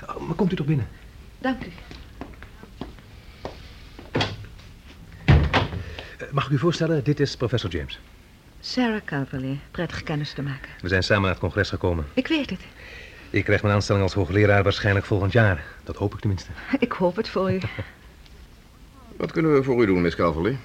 Oh, 0.06 0.20
maar 0.26 0.36
komt 0.36 0.52
u 0.52 0.56
toch 0.56 0.66
binnen? 0.66 0.88
Dank 1.38 1.64
u. 1.64 1.68
mag 6.32 6.44
ik 6.44 6.50
u 6.50 6.58
voorstellen, 6.58 7.04
dit 7.04 7.20
is 7.20 7.36
professor 7.36 7.70
James. 7.70 8.00
Sarah 8.60 9.00
Calverley. 9.04 9.58
Prettig 9.70 10.02
kennis 10.02 10.32
te 10.32 10.42
maken. 10.42 10.70
We 10.80 10.88
zijn 10.88 11.02
samen 11.02 11.22
naar 11.22 11.30
het 11.30 11.40
congres 11.40 11.68
gekomen. 11.68 12.06
Ik 12.14 12.26
weet 12.26 12.50
het. 12.50 12.60
Ik 13.30 13.44
krijg 13.44 13.62
mijn 13.62 13.74
aanstelling 13.74 14.04
als 14.04 14.14
hoogleraar 14.14 14.62
waarschijnlijk 14.62 15.06
volgend 15.06 15.32
jaar. 15.32 15.64
Dat 15.84 15.96
hoop 15.96 16.14
ik 16.14 16.20
tenminste. 16.20 16.50
Ik 16.78 16.92
hoop 16.92 17.16
het 17.16 17.28
voor 17.28 17.52
u. 17.52 17.58
Wat 19.16 19.32
kunnen 19.32 19.54
we 19.54 19.62
voor 19.62 19.82
u 19.82 19.86
doen, 19.86 20.00
Miss 20.00 20.16
Calverley? 20.16 20.58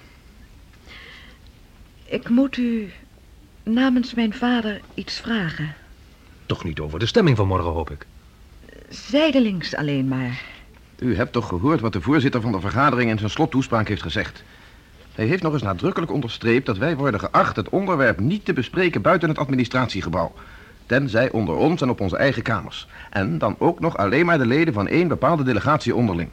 Ik 2.05 2.29
moet 2.29 2.57
u 2.57 2.91
namens 3.63 4.13
mijn 4.13 4.33
vader 4.33 4.81
iets 4.93 5.19
vragen. 5.19 5.75
Toch 6.45 6.63
niet 6.63 6.79
over 6.79 6.99
de 6.99 7.05
stemming 7.05 7.37
van 7.37 7.47
morgen, 7.47 7.71
hoop 7.71 7.89
ik. 7.89 8.05
Zijdelings 8.89 9.75
alleen 9.75 10.07
maar. 10.07 10.41
U 10.99 11.15
hebt 11.15 11.31
toch 11.31 11.47
gehoord 11.47 11.79
wat 11.79 11.93
de 11.93 12.01
voorzitter 12.01 12.41
van 12.41 12.51
de 12.51 12.59
vergadering 12.59 13.09
in 13.09 13.17
zijn 13.17 13.29
slottoespraak 13.29 13.87
heeft 13.87 14.01
gezegd? 14.01 14.43
Hij 15.15 15.25
heeft 15.25 15.43
nog 15.43 15.53
eens 15.53 15.61
nadrukkelijk 15.61 16.11
onderstreept 16.11 16.65
dat 16.65 16.77
wij 16.77 16.95
worden 16.95 17.19
geacht 17.19 17.55
het 17.55 17.69
onderwerp 17.69 18.19
niet 18.19 18.45
te 18.45 18.53
bespreken 18.53 19.01
buiten 19.01 19.29
het 19.29 19.37
administratiegebouw. 19.37 20.33
Tenzij 20.85 21.31
onder 21.31 21.55
ons 21.55 21.81
en 21.81 21.89
op 21.89 22.01
onze 22.01 22.17
eigen 22.17 22.43
kamers. 22.43 22.87
En 23.09 23.37
dan 23.37 23.55
ook 23.59 23.79
nog 23.79 23.97
alleen 23.97 24.25
maar 24.25 24.37
de 24.37 24.45
leden 24.45 24.73
van 24.73 24.87
één 24.87 25.07
bepaalde 25.07 25.43
delegatie 25.43 25.95
onderling. 25.95 26.29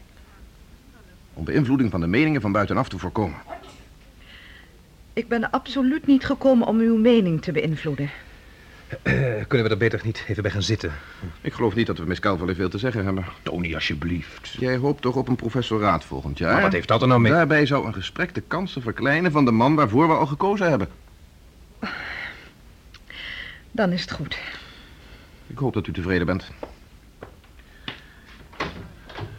Om 1.34 1.44
beïnvloeding 1.44 1.90
van 1.90 2.00
de 2.00 2.06
meningen 2.06 2.40
van 2.40 2.52
buitenaf 2.52 2.88
te 2.88 2.98
voorkomen. 2.98 3.38
Ik 5.12 5.28
ben 5.28 5.50
absoluut 5.50 6.06
niet 6.06 6.24
gekomen 6.24 6.66
om 6.66 6.78
uw 6.78 6.96
mening 6.96 7.42
te 7.42 7.52
beïnvloeden. 7.52 8.10
Kunnen 9.48 9.66
we 9.66 9.68
er 9.68 9.76
beter 9.76 10.00
niet 10.04 10.24
even 10.28 10.42
bij 10.42 10.52
gaan 10.52 10.62
zitten? 10.62 10.92
Ik 11.40 11.52
geloof 11.52 11.74
niet 11.74 11.86
dat 11.86 11.98
we 11.98 12.04
Miss 12.04 12.20
Calverley 12.20 12.54
veel 12.54 12.68
te 12.68 12.78
zeggen 12.78 13.04
hebben. 13.04 13.24
Tony, 13.42 13.74
alsjeblieft. 13.74 14.56
Jij 14.58 14.76
hoopt 14.76 15.02
toch 15.02 15.16
op 15.16 15.28
een 15.28 15.36
professoraat 15.36 16.04
volgend 16.04 16.38
jaar? 16.38 16.52
Maar 16.52 16.62
wat 16.62 16.72
heeft 16.72 16.88
dat 16.88 17.02
er 17.02 17.08
nou 17.08 17.20
mee? 17.20 17.32
Daarbij 17.32 17.66
zou 17.66 17.86
een 17.86 17.94
gesprek 17.94 18.34
de 18.34 18.40
kansen 18.40 18.82
verkleinen 18.82 19.32
van 19.32 19.44
de 19.44 19.50
man 19.50 19.74
waarvoor 19.74 20.08
we 20.08 20.14
al 20.14 20.26
gekozen 20.26 20.68
hebben. 20.68 20.88
Dan 23.70 23.92
is 23.92 24.00
het 24.00 24.10
goed. 24.10 24.38
Ik 25.46 25.58
hoop 25.58 25.74
dat 25.74 25.86
u 25.86 25.92
tevreden 25.92 26.26
bent. 26.26 26.50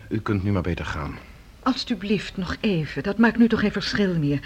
U 0.09 0.19
kunt 0.19 0.43
nu 0.43 0.51
maar 0.51 0.61
beter 0.61 0.85
gaan. 0.85 1.17
Alsjeblieft, 1.63 2.37
nog 2.37 2.55
even. 2.59 3.03
Dat 3.03 3.17
maakt 3.17 3.37
nu 3.37 3.47
toch 3.47 3.59
geen 3.59 3.71
verschil 3.71 4.17
meer. 4.17 4.39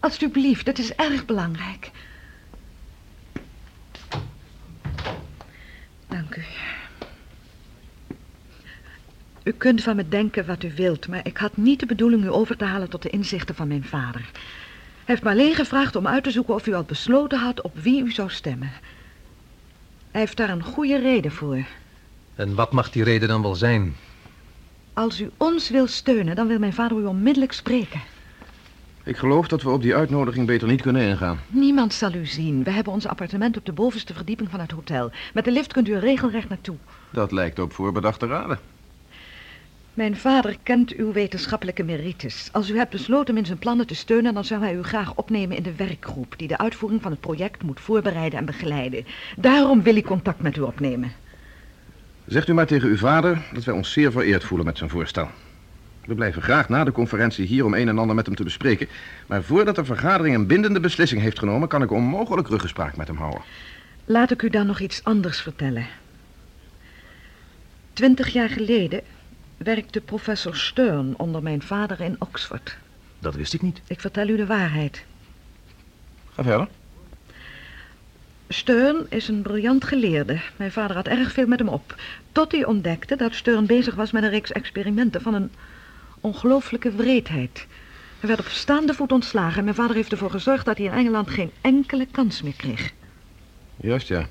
Alsjeblieft, 0.00 0.66
het 0.66 0.78
is 0.78 0.94
erg 0.94 1.24
belangrijk. 1.24 1.90
Dank 6.08 6.36
u. 6.36 6.42
U 9.48 9.52
kunt 9.52 9.82
van 9.82 9.96
me 9.96 10.08
denken 10.08 10.46
wat 10.46 10.62
u 10.62 10.72
wilt, 10.76 11.08
maar 11.08 11.20
ik 11.22 11.36
had 11.36 11.56
niet 11.56 11.80
de 11.80 11.86
bedoeling 11.86 12.24
u 12.24 12.30
over 12.30 12.56
te 12.56 12.64
halen 12.64 12.90
tot 12.90 13.02
de 13.02 13.10
inzichten 13.10 13.54
van 13.54 13.68
mijn 13.68 13.84
vader. 13.84 14.20
Hij 14.20 15.04
heeft 15.04 15.22
me 15.22 15.30
alleen 15.30 15.54
gevraagd 15.54 15.96
om 15.96 16.06
uit 16.06 16.24
te 16.24 16.30
zoeken 16.30 16.54
of 16.54 16.66
u 16.66 16.74
al 16.74 16.82
besloten 16.82 17.38
had 17.38 17.60
op 17.60 17.78
wie 17.78 18.02
u 18.02 18.10
zou 18.10 18.30
stemmen. 18.30 18.70
Hij 20.10 20.20
heeft 20.20 20.36
daar 20.36 20.50
een 20.50 20.62
goede 20.62 20.98
reden 20.98 21.32
voor. 21.32 21.64
En 22.34 22.54
wat 22.54 22.72
mag 22.72 22.90
die 22.90 23.04
reden 23.04 23.28
dan 23.28 23.42
wel 23.42 23.54
zijn? 23.54 23.96
Als 24.92 25.20
u 25.20 25.30
ons 25.36 25.70
wil 25.70 25.86
steunen, 25.86 26.36
dan 26.36 26.46
wil 26.46 26.58
mijn 26.58 26.72
vader 26.72 26.98
u 26.98 27.04
onmiddellijk 27.04 27.52
spreken. 27.52 28.00
Ik 29.04 29.16
geloof 29.16 29.48
dat 29.48 29.62
we 29.62 29.70
op 29.70 29.82
die 29.82 29.94
uitnodiging 29.94 30.46
beter 30.46 30.68
niet 30.68 30.82
kunnen 30.82 31.02
ingaan. 31.02 31.40
Niemand 31.48 31.94
zal 31.94 32.14
u 32.14 32.26
zien. 32.26 32.62
We 32.62 32.70
hebben 32.70 32.92
ons 32.92 33.06
appartement 33.06 33.56
op 33.56 33.64
de 33.64 33.72
bovenste 33.72 34.14
verdieping 34.14 34.50
van 34.50 34.60
het 34.60 34.70
hotel. 34.70 35.10
Met 35.34 35.44
de 35.44 35.52
lift 35.52 35.72
kunt 35.72 35.88
u 35.88 35.92
er 35.92 36.00
regelrecht 36.00 36.48
naartoe. 36.48 36.76
Dat 37.10 37.32
lijkt 37.32 37.58
op 37.58 37.72
voorbedachte 37.72 38.26
raden. 38.26 38.58
Mijn 39.98 40.16
vader 40.16 40.56
kent 40.62 40.94
uw 40.94 41.12
wetenschappelijke 41.12 41.82
merites. 41.82 42.48
Als 42.52 42.70
u 42.70 42.76
hebt 42.76 42.90
besloten 42.90 43.26
hem 43.26 43.36
in 43.36 43.46
zijn 43.46 43.58
plannen 43.58 43.86
te 43.86 43.94
steunen... 43.94 44.34
dan 44.34 44.44
zou 44.44 44.62
hij 44.62 44.74
u 44.74 44.82
graag 44.82 45.14
opnemen 45.14 45.56
in 45.56 45.62
de 45.62 45.74
werkgroep... 45.74 46.34
die 46.36 46.48
de 46.48 46.58
uitvoering 46.58 47.02
van 47.02 47.10
het 47.10 47.20
project 47.20 47.62
moet 47.62 47.80
voorbereiden 47.80 48.38
en 48.38 48.44
begeleiden. 48.44 49.04
Daarom 49.36 49.82
wil 49.82 49.96
ik 49.96 50.04
contact 50.04 50.40
met 50.40 50.56
u 50.56 50.60
opnemen. 50.60 51.12
Zegt 52.26 52.48
u 52.48 52.52
maar 52.52 52.66
tegen 52.66 52.88
uw 52.88 52.96
vader 52.96 53.38
dat 53.52 53.64
wij 53.64 53.74
ons 53.74 53.92
zeer 53.92 54.12
vereerd 54.12 54.44
voelen 54.44 54.66
met 54.66 54.78
zijn 54.78 54.90
voorstel. 54.90 55.28
We 56.04 56.14
blijven 56.14 56.42
graag 56.42 56.68
na 56.68 56.84
de 56.84 56.92
conferentie 56.92 57.46
hier 57.46 57.64
om 57.64 57.74
een 57.74 57.88
en 57.88 57.98
ander 57.98 58.16
met 58.16 58.26
hem 58.26 58.34
te 58.34 58.44
bespreken. 58.44 58.88
Maar 59.26 59.42
voordat 59.42 59.74
de 59.74 59.84
vergadering 59.84 60.34
een 60.34 60.46
bindende 60.46 60.80
beslissing 60.80 61.20
heeft 61.20 61.38
genomen... 61.38 61.68
kan 61.68 61.82
ik 61.82 61.90
onmogelijk 61.90 62.48
ruggespraak 62.48 62.96
met 62.96 63.08
hem 63.08 63.16
houden. 63.16 63.42
Laat 64.04 64.30
ik 64.30 64.42
u 64.42 64.50
dan 64.50 64.66
nog 64.66 64.80
iets 64.80 65.04
anders 65.04 65.40
vertellen. 65.40 65.86
Twintig 67.92 68.28
jaar 68.28 68.48
geleden 68.48 69.02
werkte 69.58 70.00
professor 70.00 70.56
Stern 70.56 71.14
onder 71.16 71.42
mijn 71.42 71.62
vader 71.62 72.00
in 72.00 72.16
Oxford. 72.18 72.76
Dat 73.18 73.34
wist 73.34 73.54
ik 73.54 73.62
niet. 73.62 73.80
Ik 73.86 74.00
vertel 74.00 74.28
u 74.28 74.36
de 74.36 74.46
waarheid. 74.46 75.04
Ga 76.32 76.42
verder. 76.42 76.68
Stern 78.48 79.06
is 79.08 79.28
een 79.28 79.42
briljant 79.42 79.84
geleerde. 79.84 80.40
Mijn 80.56 80.72
vader 80.72 80.96
had 80.96 81.06
erg 81.06 81.32
veel 81.32 81.46
met 81.46 81.58
hem 81.58 81.68
op. 81.68 81.94
Tot 82.32 82.52
hij 82.52 82.64
ontdekte 82.64 83.16
dat 83.16 83.34
Stern 83.34 83.66
bezig 83.66 83.94
was 83.94 84.10
met 84.10 84.22
een 84.22 84.30
reeks 84.30 84.52
experimenten 84.52 85.22
van 85.22 85.34
een 85.34 85.50
ongelooflijke 86.20 86.92
wreedheid. 86.92 87.66
Hij 88.20 88.28
werd 88.28 88.40
op 88.40 88.46
staande 88.46 88.94
voet 88.94 89.12
ontslagen 89.12 89.58
en 89.58 89.64
mijn 89.64 89.76
vader 89.76 89.96
heeft 89.96 90.12
ervoor 90.12 90.30
gezorgd 90.30 90.64
dat 90.64 90.76
hij 90.76 90.86
in 90.86 90.92
Engeland 90.92 91.30
geen 91.30 91.50
enkele 91.60 92.06
kans 92.10 92.42
meer 92.42 92.56
kreeg. 92.56 92.92
Juist, 93.76 94.08
ja. 94.08 94.28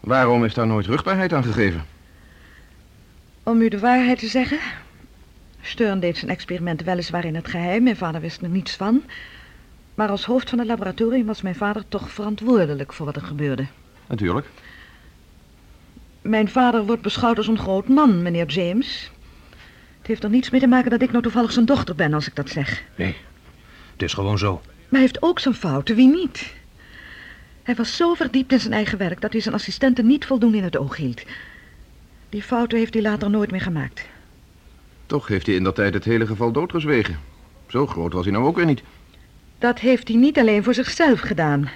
Waarom 0.00 0.44
is 0.44 0.54
daar 0.54 0.66
nooit 0.66 0.86
rugbaarheid 0.86 1.32
aan 1.32 1.44
gegeven? 1.44 1.84
Om 3.42 3.60
u 3.60 3.68
de 3.68 3.78
waarheid 3.78 4.18
te 4.18 4.26
zeggen... 4.26 4.58
Stern 5.62 6.00
deed 6.00 6.16
zijn 6.18 6.30
experiment 6.30 6.82
weliswaar 6.82 7.24
in 7.24 7.34
het 7.34 7.48
geheim. 7.48 7.82
Mijn 7.82 7.96
vader 7.96 8.20
wist 8.20 8.42
er 8.42 8.48
niets 8.48 8.76
van. 8.76 9.02
Maar 9.94 10.08
als 10.08 10.24
hoofd 10.24 10.48
van 10.48 10.58
het 10.58 10.68
laboratorium 10.68 11.26
was 11.26 11.42
mijn 11.42 11.54
vader 11.54 11.84
toch 11.88 12.10
verantwoordelijk 12.10 12.92
voor 12.92 13.06
wat 13.06 13.16
er 13.16 13.22
gebeurde. 13.22 13.66
Natuurlijk. 14.06 14.46
Mijn 16.22 16.48
vader 16.48 16.84
wordt 16.86 17.02
beschouwd 17.02 17.36
als 17.36 17.46
een 17.46 17.58
groot 17.58 17.88
man, 17.88 18.22
meneer 18.22 18.46
James. 18.46 19.10
Het 19.98 20.06
heeft 20.06 20.24
er 20.24 20.30
niets 20.30 20.50
mee 20.50 20.60
te 20.60 20.66
maken 20.66 20.90
dat 20.90 21.02
ik 21.02 21.10
nou 21.10 21.22
toevallig 21.22 21.52
zijn 21.52 21.64
dochter 21.64 21.94
ben, 21.94 22.14
als 22.14 22.26
ik 22.26 22.34
dat 22.34 22.48
zeg. 22.48 22.82
Nee, 22.94 23.16
het 23.92 24.02
is 24.02 24.12
gewoon 24.12 24.38
zo. 24.38 24.52
Maar 24.64 24.88
hij 24.88 25.00
heeft 25.00 25.22
ook 25.22 25.38
zijn 25.38 25.54
fouten, 25.54 25.96
wie 25.96 26.08
niet? 26.08 26.54
Hij 27.62 27.74
was 27.74 27.96
zo 27.96 28.14
verdiept 28.14 28.52
in 28.52 28.60
zijn 28.60 28.72
eigen 28.72 28.98
werk 28.98 29.20
dat 29.20 29.32
hij 29.32 29.40
zijn 29.40 29.54
assistenten 29.54 30.06
niet 30.06 30.26
voldoende 30.26 30.56
in 30.56 30.64
het 30.64 30.76
oog 30.76 30.96
hield. 30.96 31.22
Die 32.30 32.42
fouten 32.42 32.78
heeft 32.78 32.94
hij 32.94 33.02
later 33.02 33.30
nooit 33.30 33.50
meer 33.50 33.60
gemaakt. 33.60 34.04
Toch 35.06 35.26
heeft 35.28 35.46
hij 35.46 35.54
in 35.54 35.64
dat 35.64 35.74
tijd 35.74 35.94
het 35.94 36.04
hele 36.04 36.26
geval 36.26 36.52
doodgezwegen. 36.52 37.18
Zo 37.66 37.86
groot 37.86 38.12
was 38.12 38.24
hij 38.24 38.32
nou 38.32 38.46
ook 38.46 38.56
weer 38.56 38.66
niet. 38.66 38.82
Dat 39.58 39.78
heeft 39.78 40.08
hij 40.08 40.16
niet 40.16 40.38
alleen 40.38 40.64
voor 40.64 40.74
zichzelf 40.74 41.20
gedaan. 41.20 41.70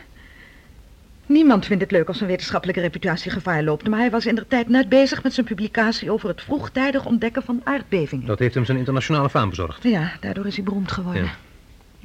Niemand 1.26 1.66
vindt 1.66 1.82
het 1.82 1.92
leuk 1.92 2.08
als 2.08 2.16
zijn 2.16 2.30
wetenschappelijke 2.30 2.80
reputatie 2.80 3.30
gevaar 3.30 3.62
loopt... 3.62 3.88
maar 3.88 3.98
hij 3.98 4.10
was 4.10 4.26
in 4.26 4.34
de 4.34 4.46
tijd 4.46 4.68
net 4.68 4.88
bezig 4.88 5.22
met 5.22 5.34
zijn 5.34 5.46
publicatie... 5.46 6.10
over 6.10 6.28
het 6.28 6.42
vroegtijdig 6.42 7.06
ontdekken 7.06 7.42
van 7.42 7.60
aardbevingen. 7.64 8.26
Dat 8.26 8.38
heeft 8.38 8.54
hem 8.54 8.64
zijn 8.64 8.78
internationale 8.78 9.30
faam 9.30 9.48
bezorgd. 9.48 9.82
Ja, 9.82 10.12
daardoor 10.20 10.46
is 10.46 10.54
hij 10.54 10.64
beroemd 10.64 10.92
geworden. 10.92 11.24
Ja. 11.24 11.32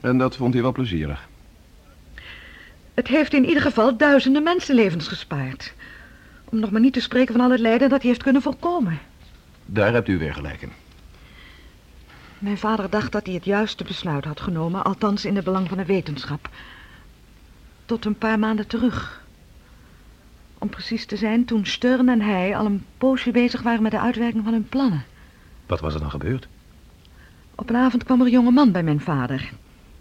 En 0.01 0.17
dat 0.17 0.35
vond 0.35 0.53
hij 0.53 0.63
wel 0.63 0.71
plezierig. 0.71 1.27
Het 2.93 3.07
heeft 3.07 3.33
in 3.33 3.45
ieder 3.45 3.61
geval 3.61 3.97
duizenden 3.97 4.43
mensenlevens 4.43 5.07
gespaard. 5.07 5.73
Om 6.51 6.59
nog 6.59 6.71
maar 6.71 6.81
niet 6.81 6.93
te 6.93 7.01
spreken 7.01 7.33
van 7.33 7.43
al 7.43 7.51
het 7.51 7.59
lijden 7.59 7.89
dat 7.89 8.01
hij 8.01 8.09
heeft 8.09 8.23
kunnen 8.23 8.41
voorkomen. 8.41 8.99
Daar 9.65 9.93
hebt 9.93 10.07
u 10.07 10.17
weer 10.17 10.33
gelijk 10.33 10.61
in. 10.61 10.71
Mijn 12.39 12.57
vader 12.57 12.89
dacht 12.89 13.11
dat 13.11 13.25
hij 13.25 13.35
het 13.35 13.45
juiste 13.45 13.83
besluit 13.83 14.25
had 14.25 14.41
genomen, 14.41 14.83
althans 14.83 15.25
in 15.25 15.35
het 15.35 15.45
belang 15.45 15.67
van 15.67 15.77
de 15.77 15.85
wetenschap. 15.85 16.49
Tot 17.85 18.05
een 18.05 18.17
paar 18.17 18.39
maanden 18.39 18.67
terug. 18.67 19.23
Om 20.57 20.69
precies 20.69 21.05
te 21.05 21.17
zijn, 21.17 21.45
toen 21.45 21.65
Stern 21.65 22.09
en 22.09 22.21
hij 22.21 22.55
al 22.57 22.65
een 22.65 22.85
poosje 22.97 23.31
bezig 23.31 23.61
waren 23.61 23.81
met 23.81 23.91
de 23.91 23.99
uitwerking 23.99 24.43
van 24.43 24.53
hun 24.53 24.69
plannen. 24.69 25.03
Wat 25.65 25.79
was 25.79 25.93
er 25.93 25.99
dan 25.99 26.09
gebeurd? 26.09 26.47
Op 27.55 27.69
een 27.69 27.75
avond 27.75 28.03
kwam 28.03 28.19
er 28.19 28.25
een 28.25 28.31
jonge 28.31 28.51
man 28.51 28.71
bij 28.71 28.83
mijn 28.83 29.01
vader. 29.01 29.51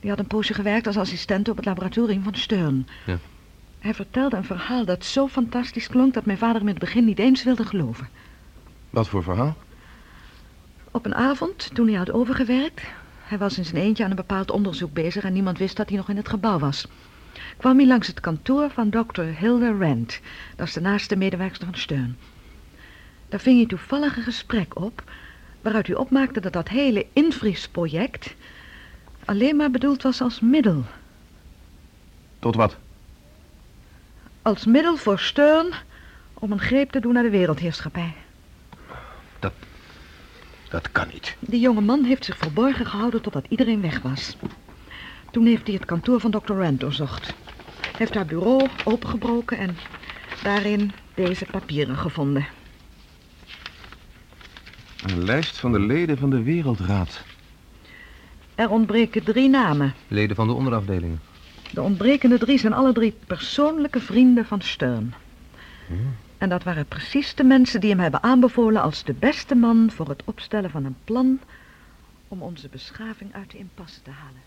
Die 0.01 0.11
had 0.11 0.19
een 0.19 0.27
poosje 0.27 0.55
gewerkt 0.55 0.87
als 0.87 0.97
assistent 0.97 1.49
op 1.49 1.57
het 1.57 1.65
laboratorium 1.65 2.23
van 2.23 2.35
Stern. 2.35 2.87
Ja. 3.07 3.19
Hij 3.79 3.95
vertelde 3.95 4.37
een 4.37 4.45
verhaal 4.45 4.85
dat 4.85 5.05
zo 5.05 5.29
fantastisch 5.29 5.89
klonk 5.89 6.15
dat 6.15 6.25
mijn 6.25 6.39
vader 6.39 6.61
in 6.61 6.67
het 6.67 6.79
begin 6.79 7.05
niet 7.05 7.19
eens 7.19 7.45
wilde 7.45 7.65
geloven. 7.65 8.09
Wat 8.91 9.09
voor 9.09 9.23
verhaal? 9.23 9.57
Op 10.91 11.05
een 11.05 11.15
avond, 11.15 11.75
toen 11.75 11.87
hij 11.89 11.97
had 11.97 12.11
overgewerkt, 12.11 12.83
hij 13.23 13.39
was 13.39 13.59
in 13.59 13.65
zijn 13.65 13.83
eentje 13.83 14.05
aan 14.05 14.11
een 14.11 14.17
bepaald 14.17 14.51
onderzoek 14.51 14.93
bezig 14.93 15.25
en 15.25 15.33
niemand 15.33 15.59
wist 15.59 15.77
dat 15.77 15.89
hij 15.89 15.97
nog 15.97 16.09
in 16.09 16.17
het 16.17 16.29
gebouw 16.29 16.59
was, 16.59 16.87
kwam 17.57 17.77
hij 17.77 17.87
langs 17.87 18.07
het 18.07 18.21
kantoor 18.21 18.71
van 18.71 18.91
Dr. 18.91 19.23
Hilda 19.23 19.73
Rand, 19.79 20.21
dat 20.57 20.67
is 20.67 20.73
de 20.73 20.81
naaste 20.81 21.17
medewerkster 21.17 21.67
van 21.67 21.79
Steun. 21.79 22.17
Daar 23.29 23.41
ving 23.41 23.57
hij 23.57 23.67
toevallig 23.67 24.17
een 24.17 24.23
gesprek 24.23 24.81
op, 24.81 25.03
waaruit 25.61 25.87
hij 25.87 25.97
opmaakte 25.97 26.41
dat 26.41 26.53
dat 26.53 26.69
hele 26.69 27.07
invriesproject 27.13 28.35
alleen 29.25 29.57
maar 29.57 29.71
bedoeld 29.71 30.03
was 30.03 30.21
als 30.21 30.41
middel. 30.41 30.85
Tot 32.39 32.55
wat? 32.55 32.77
Als 34.49 34.65
middel 34.65 34.97
voor 34.97 35.19
Steun 35.19 35.73
om 36.35 36.53
een 36.53 36.61
greep 36.61 36.91
te 36.91 37.01
doen 37.01 37.13
naar 37.13 37.23
de 37.23 37.31
wereldheerschappij. 37.31 38.15
Dat 40.69 40.93
kan 40.93 41.07
niet. 41.13 41.37
Die 41.41 41.61
jonge 41.61 41.81
man 41.81 42.05
heeft 42.05 42.25
zich 42.25 42.37
verborgen 42.37 42.87
gehouden 42.87 43.23
totdat 43.23 43.47
iedereen 43.49 43.81
weg 43.81 44.01
was. 44.03 44.37
Toen 45.31 45.47
heeft 45.47 45.67
hij 45.67 45.75
het 45.75 45.85
kantoor 45.85 46.21
van 46.21 46.31
Dr. 46.31 46.53
Rand 46.53 46.81
doorzocht. 46.81 47.35
Heeft 47.97 48.15
haar 48.15 48.27
bureau 48.27 48.69
opengebroken 48.85 49.59
en 49.59 49.77
daarin 50.43 50.93
deze 51.15 51.47
papieren 51.51 51.97
gevonden. 51.97 52.47
Een 55.07 55.25
lijst 55.25 55.59
van 55.59 55.73
de 55.73 55.81
leden 55.81 56.19
van 56.19 56.31
de 56.31 56.43
Wereldraad. 56.43 57.25
Er 58.55 58.71
ontbreken 58.71 59.25
drie 59.25 59.49
namen. 59.49 59.95
Leden 60.09 60.37
van 60.37 60.47
de 60.47 60.53
onderafdelingen. 60.53 61.28
De 61.71 61.83
ontbrekende 61.83 62.39
drie 62.39 62.59
zijn 62.59 62.73
alle 62.73 62.93
drie 62.93 63.19
persoonlijke 63.27 64.01
vrienden 64.01 64.45
van 64.47 64.61
Stern. 64.61 65.15
En 66.39 66.49
dat 66.49 66.63
waren 66.63 66.87
precies 66.87 67.35
de 67.35 67.45
mensen 67.45 67.81
die 67.81 67.91
hem 67.91 67.99
hebben 67.99 68.23
aanbevolen 68.23 68.83
als 68.83 69.05
de 69.05 69.13
beste 69.13 69.55
man 69.55 69.91
voor 69.91 70.09
het 70.09 70.23
opstellen 70.25 70.71
van 70.71 70.85
een 70.85 70.97
plan 71.05 71.41
om 72.29 72.43
onze 72.43 72.69
beschaving 72.69 73.35
uit 73.35 73.51
de 73.51 73.59
impasse 73.59 74.03
te 74.03 74.11
halen. 74.11 74.47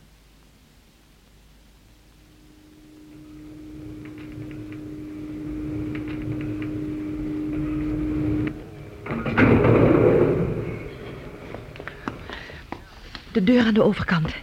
De 13.31 13.43
deur 13.43 13.65
aan 13.65 13.73
de 13.73 13.83
overkant. 13.83 14.35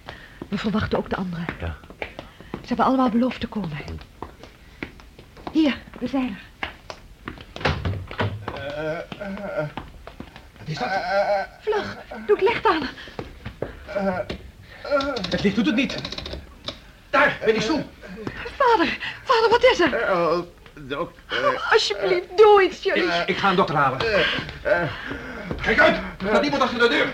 We 0.49 0.59
verwachten 0.59 0.99
ook 0.99 1.11
de 1.11 1.17
anderen. 1.17 1.47
Ja. 1.61 1.88
Ze 2.69 2.75
hebben 2.75 2.93
allemaal 2.93 3.11
beloofd 3.11 3.41
te 3.41 3.47
komen. 3.47 3.79
Hier, 5.53 5.77
we 5.99 6.07
zijn 6.07 6.39
er. 6.39 6.47
Wat 10.59 10.69
is 10.69 10.79
dat? 10.79 10.89
Vlug, 11.61 11.97
doe 12.27 12.37
het 12.37 12.49
licht 12.49 12.67
aan. 12.67 12.89
Het 15.31 15.43
licht 15.43 15.57
doet 15.57 15.67
het 15.67 15.75
niet. 15.75 15.95
Daar, 17.11 17.39
bij 17.45 17.53
die 17.53 17.63
stoel. 17.63 17.85
Vader, 18.57 18.99
vader, 19.25 19.51
wat 19.51 19.63
is 19.63 19.81
er? 19.81 20.13
Oh, 20.13 20.39
dokter. 20.75 21.63
Alsjeblieft, 21.71 22.37
doe 22.37 22.63
iets, 22.63 22.83
jullie. 22.83 23.11
Ik 23.27 23.37
ga 23.37 23.51
een 23.51 23.57
dokter 23.57 23.77
halen. 23.77 23.99
Kijk 25.69 25.81
uit! 25.81 25.97
Er 25.97 26.27
staat 26.29 26.41
niemand 26.41 26.63
achter 26.63 26.79
de 26.79 26.89
deur. 26.89 27.07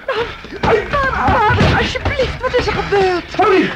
Vader, 0.61 1.77
alsjeblieft, 1.77 2.41
wat 2.41 2.55
is 2.57 2.67
er 2.67 2.73
gebeurd? 2.73 3.37
Tony! 3.37 3.71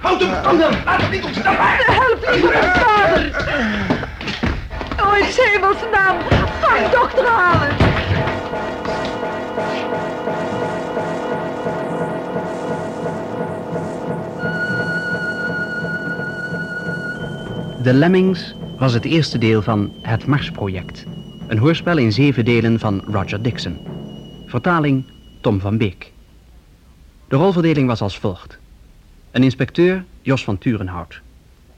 Houd 0.00 0.20
hem! 0.20 0.42
Kom 0.42 0.58
dan! 0.58 0.72
Laat 0.84 1.00
hem 1.00 1.10
niet 1.10 1.24
ontsnappen! 1.24 1.66
Help 1.66 2.20
me, 2.20 2.70
vader! 2.74 3.46
Oh, 5.00 5.18
in 5.18 5.32
's 5.32 5.36
hemels 5.36 5.76
naam, 5.92 6.16
ga 6.60 6.88
dokter 6.88 7.26
halen. 7.26 7.76
The 17.82 17.92
Lemmings 17.92 18.54
was 18.78 18.92
het 18.92 19.04
eerste 19.04 19.38
deel 19.38 19.62
van 19.62 19.92
Het 20.02 20.26
Marsproject. 20.26 21.04
Een 21.46 21.58
hoorspel 21.58 21.98
in 21.98 22.12
zeven 22.12 22.44
delen 22.44 22.78
van 22.78 23.02
Roger 23.06 23.42
Dixon. 23.42 23.90
Vertaling 24.50 25.04
Tom 25.40 25.60
van 25.60 25.78
Beek. 25.78 26.12
De 27.28 27.36
rolverdeling 27.36 27.86
was 27.86 28.00
als 28.00 28.18
volgt. 28.18 28.58
Een 29.30 29.42
inspecteur 29.42 30.04
Jos 30.22 30.44
van 30.44 30.58
Turenhout. 30.58 31.20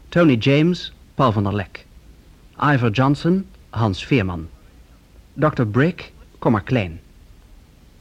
Tony 0.08 0.34
James 0.34 0.92
Paul 1.14 1.32
van 1.32 1.42
der 1.42 1.54
Lek. 1.54 1.86
Ivor 2.60 2.90
Johnson 2.90 3.46
Hans 3.70 4.04
Veerman. 4.04 4.48
Dr. 5.34 5.64
Brick 5.64 6.12
Komma 6.38 6.58
Klein. 6.58 7.00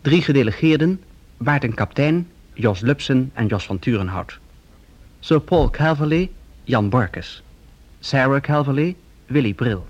Drie 0.01 0.22
gedelegeerden 0.22 1.01
Maarten 1.38 1.74
Kaptein 1.74 2.30
Jos 2.53 2.82
Lupsen 2.82 3.32
en 3.34 3.47
Jos 3.47 3.65
van 3.65 3.80
Turenhout. 3.80 4.39
Sir 5.19 5.39
Paul 5.39 5.69
Calverley 5.69 6.32
Jan 6.63 6.89
Borkes. 6.89 7.41
Sarah 7.99 8.41
Calverley, 8.41 8.95
Willy 9.26 9.53
Bril. 9.53 9.88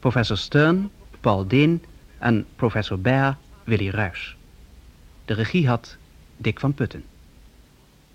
Professor 0.00 0.36
Stern, 0.36 0.90
Paul 1.20 1.44
Deen 1.44 1.80
en 2.18 2.46
professor 2.56 2.98
Baer, 2.98 3.36
Willy 3.64 3.90
Ruys. 3.90 4.34
De 5.24 5.34
regie 5.34 5.66
had 5.66 5.96
Dick 6.36 6.60
van 6.60 6.74
Putten. 6.74 7.04